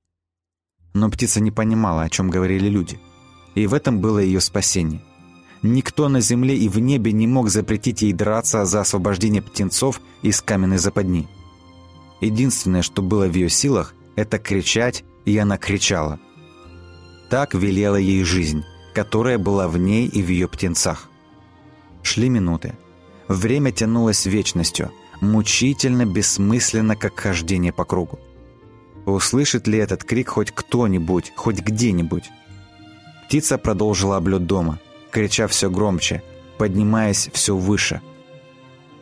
Но 0.94 1.10
птица 1.10 1.42
не 1.42 1.52
понимала, 1.52 2.04
о 2.04 2.10
чем 2.10 2.30
говорили 2.30 2.70
люди. 2.70 3.00
И 3.56 3.68
в 3.68 3.74
этом 3.74 4.00
было 4.00 4.20
ее 4.20 4.40
спасение. 4.40 5.02
Никто 5.62 6.08
на 6.10 6.22
земле 6.22 6.56
и 6.56 6.70
в 6.70 6.78
небе 6.80 7.12
не 7.12 7.26
мог 7.26 7.50
запретить 7.50 8.04
ей 8.04 8.14
драться 8.14 8.66
за 8.66 8.82
освобождение 8.82 9.42
птенцов 9.42 10.00
из 10.22 10.42
каменной 10.42 10.78
западни. 10.78 11.28
Единственное, 12.22 12.82
что 12.82 13.02
было 13.02 13.26
в 13.26 13.34
ее 13.34 13.50
силах, 13.50 13.96
это 14.16 14.38
кричать, 14.38 15.04
и 15.26 15.38
она 15.38 15.58
кричала. 15.58 16.20
Так 17.30 17.54
велела 17.54 17.96
ей 17.96 18.24
жизнь, 18.24 18.64
которая 18.94 19.38
была 19.38 19.68
в 19.68 19.78
ней 19.78 20.08
и 20.08 20.22
в 20.22 20.30
ее 20.30 20.48
птенцах. 20.48 21.10
Шли 22.04 22.30
минуты. 22.30 22.74
Время 23.28 23.72
тянулось 23.72 24.26
вечностью, 24.26 24.92
мучительно, 25.22 26.06
бессмысленно, 26.06 26.96
как 26.96 27.20
хождение 27.20 27.74
по 27.74 27.84
кругу. 27.84 28.20
Услышит 29.06 29.68
ли 29.68 29.80
этот 29.80 30.04
крик 30.04 30.30
хоть 30.30 30.52
кто-нибудь, 30.52 31.34
хоть 31.36 31.62
где-нибудь? 31.62 32.30
Птица 33.26 33.58
продолжила 33.58 34.18
облет 34.18 34.46
дома, 34.46 34.80
крича 35.12 35.48
все 35.48 35.70
громче, 35.70 36.24
поднимаясь 36.58 37.30
все 37.34 37.56
выше. 37.56 38.02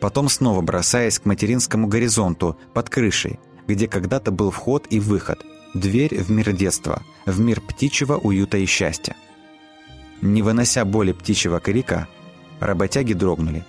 Потом 0.00 0.28
снова 0.28 0.60
бросаясь 0.60 1.18
к 1.18 1.24
материнскому 1.24 1.86
горизонту, 1.86 2.58
под 2.72 2.88
крышей, 2.90 3.38
где 3.66 3.86
когда-то 3.86 4.30
был 4.30 4.50
вход 4.50 4.86
и 4.90 5.00
выход, 5.00 5.44
дверь 5.74 6.22
в 6.22 6.30
мир 6.30 6.52
детства, 6.52 7.02
в 7.26 7.40
мир 7.40 7.60
птичьего 7.60 8.16
уюта 8.16 8.58
и 8.58 8.66
счастья. 8.66 9.16
Не 10.22 10.42
вынося 10.42 10.84
боли 10.84 11.12
птичьего 11.12 11.60
крика, 11.60 12.08
работяги 12.60 13.12
дрогнули. 13.12 13.64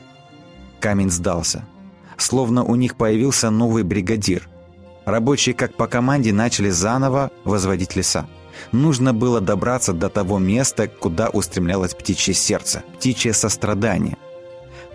Камень 0.80 1.10
сдался. 1.10 1.66
Словно 2.18 2.64
у 2.64 2.76
них 2.76 2.96
появился 2.96 3.50
новый 3.50 3.84
бригадир. 3.84 4.48
Рабочие, 5.06 5.54
как 5.54 5.76
по 5.76 5.88
команде, 5.88 6.32
начали 6.32 6.70
заново 6.70 7.32
возводить 7.44 7.96
леса. 7.96 8.28
Нужно 8.72 9.14
было 9.14 9.42
добраться 9.42 9.92
до 9.92 10.10
того 10.10 10.40
места, 10.40 10.88
куда 10.88 11.30
устремлялось 11.30 11.94
птичье 11.94 12.34
сердце, 12.34 12.84
птичье 12.98 13.34
сострадание. 13.34 14.18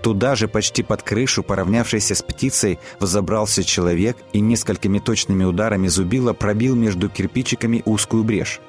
Туда 0.03 0.35
же, 0.35 0.49
почти 0.49 0.83
под 0.83 1.03
крышу, 1.03 1.43
поравнявшийся 1.43 2.15
с 2.15 2.23
птицей, 2.23 2.79
взобрался 3.01 3.63
человек 3.63 4.17
и 4.33 4.41
несколькими 4.41 4.99
точными 4.99 5.45
ударами 5.45 5.89
зубила 5.89 6.33
пробил 6.33 6.75
между 6.75 7.11
кирпичиками 7.11 7.83
узкую 7.85 8.25
брешь. 8.25 8.61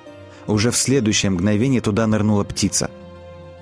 Уже 0.48 0.72
в 0.72 0.76
следующее 0.76 1.30
мгновение 1.30 1.82
туда 1.82 2.08
нырнула 2.08 2.44
птица. 2.44 2.91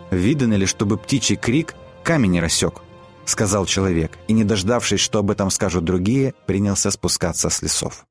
«Видано 0.10 0.56
ли, 0.56 0.66
чтобы 0.66 0.98
птичий 0.98 1.36
крик 1.36 1.76
камень 2.04 2.40
рассек?»— 2.40 2.82
сказал 3.26 3.68
человек, 3.68 4.18
и, 4.28 4.34
не 4.34 4.44
дождавшись, 4.44 5.00
что 5.00 5.20
об 5.20 5.30
этом 5.30 5.52
скажут 5.52 5.84
другие, 5.84 6.34
принялся 6.48 6.90
спускаться 6.90 7.50
с 7.50 7.62
лесов. 7.62 8.08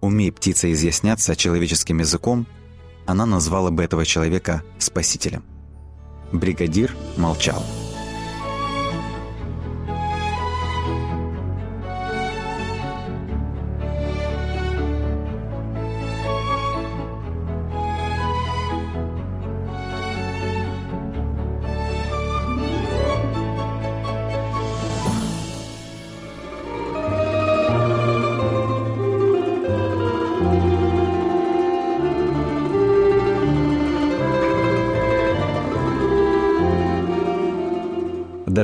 Умей 0.00 0.32
птица 0.32 0.72
изъясняться 0.72 1.36
человеческим 1.36 1.98
языком, 1.98 2.46
она 3.04 3.26
назвала 3.26 3.70
бы 3.70 3.82
этого 3.82 4.06
человека 4.06 4.62
спасителем. 4.78 5.44
Бригадир 6.32 6.94
молчал. 7.16 7.62